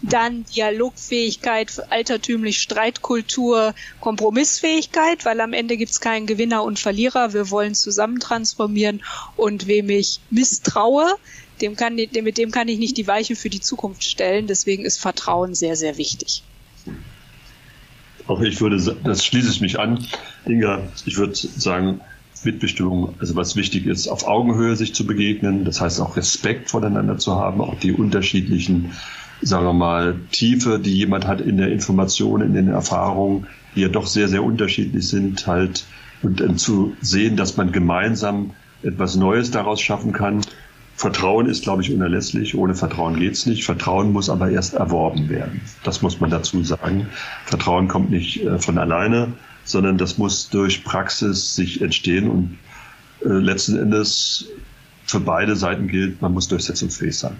Dann 0.00 0.44
Dialogfähigkeit, 0.44 1.70
altertümlich 1.90 2.60
Streitkultur, 2.60 3.74
Kompromissfähigkeit, 4.00 5.24
weil 5.24 5.40
am 5.40 5.52
Ende 5.52 5.76
gibt's 5.76 6.00
keinen 6.00 6.26
Gewinner 6.26 6.64
und 6.64 6.80
Verlierer. 6.80 7.34
Wir 7.34 7.50
wollen 7.50 7.74
zusammen 7.74 8.18
transformieren 8.18 9.04
und 9.36 9.68
wem 9.68 9.90
ich 9.90 10.20
misstraue, 10.30 11.06
dem 11.60 11.76
kann, 11.76 11.94
mit 11.94 12.38
dem 12.38 12.50
kann 12.50 12.66
ich 12.66 12.78
nicht 12.78 12.96
die 12.96 13.06
Weiche 13.06 13.36
für 13.36 13.50
die 13.50 13.60
Zukunft 13.60 14.02
stellen. 14.02 14.48
Deswegen 14.48 14.84
ist 14.84 14.98
Vertrauen 14.98 15.54
sehr, 15.54 15.76
sehr 15.76 15.98
wichtig. 15.98 16.42
Auch 18.26 18.40
ich 18.40 18.60
würde, 18.60 18.76
das 19.04 19.24
schließe 19.24 19.50
ich 19.50 19.60
mich 19.60 19.78
an. 19.78 19.98
Inga, 20.46 20.80
ich 21.06 21.16
würde 21.16 21.34
sagen, 21.34 22.00
Mitbestimmung, 22.44 23.14
also 23.18 23.36
was 23.36 23.56
wichtig 23.56 23.86
ist, 23.86 24.08
auf 24.08 24.26
Augenhöhe 24.26 24.76
sich 24.76 24.94
zu 24.94 25.06
begegnen, 25.06 25.64
das 25.64 25.80
heißt 25.80 26.00
auch 26.00 26.16
Respekt 26.16 26.70
voneinander 26.70 27.18
zu 27.18 27.36
haben, 27.36 27.60
auch 27.60 27.78
die 27.78 27.92
unterschiedlichen, 27.92 28.92
sagen 29.42 29.64
wir 29.64 29.72
mal, 29.72 30.16
Tiefe, 30.30 30.78
die 30.78 30.94
jemand 30.94 31.26
hat 31.26 31.40
in 31.40 31.56
der 31.56 31.70
Information, 31.70 32.42
in 32.42 32.54
den 32.54 32.68
Erfahrungen, 32.68 33.46
die 33.76 33.82
ja 33.82 33.88
doch 33.88 34.06
sehr, 34.06 34.28
sehr 34.28 34.42
unterschiedlich 34.42 35.06
sind, 35.06 35.46
halt, 35.46 35.84
und 36.22 36.58
zu 36.58 36.96
sehen, 37.00 37.36
dass 37.36 37.56
man 37.56 37.72
gemeinsam 37.72 38.50
etwas 38.82 39.16
Neues 39.16 39.50
daraus 39.50 39.80
schaffen 39.80 40.12
kann 40.12 40.42
Vertrauen 41.02 41.46
ist, 41.46 41.64
glaube 41.64 41.82
ich, 41.82 41.92
unerlässlich. 41.92 42.54
Ohne 42.54 42.76
Vertrauen 42.76 43.18
geht's 43.18 43.44
nicht. 43.44 43.64
Vertrauen 43.64 44.12
muss 44.12 44.30
aber 44.30 44.50
erst 44.50 44.74
erworben 44.74 45.28
werden. 45.28 45.60
Das 45.82 46.00
muss 46.00 46.20
man 46.20 46.30
dazu 46.30 46.62
sagen. 46.62 47.08
Vertrauen 47.46 47.88
kommt 47.88 48.10
nicht 48.10 48.44
äh, 48.44 48.56
von 48.60 48.78
alleine, 48.78 49.32
sondern 49.64 49.98
das 49.98 50.16
muss 50.16 50.48
durch 50.48 50.84
Praxis 50.84 51.56
sich 51.56 51.80
entstehen 51.82 52.30
und 52.30 52.56
äh, 53.24 53.30
letzten 53.30 53.78
Endes 53.78 54.46
für 55.04 55.18
beide 55.18 55.56
Seiten 55.56 55.88
gilt, 55.88 56.22
man 56.22 56.34
muss 56.34 56.46
durchsetzungsfähig 56.46 57.18
sein. 57.18 57.36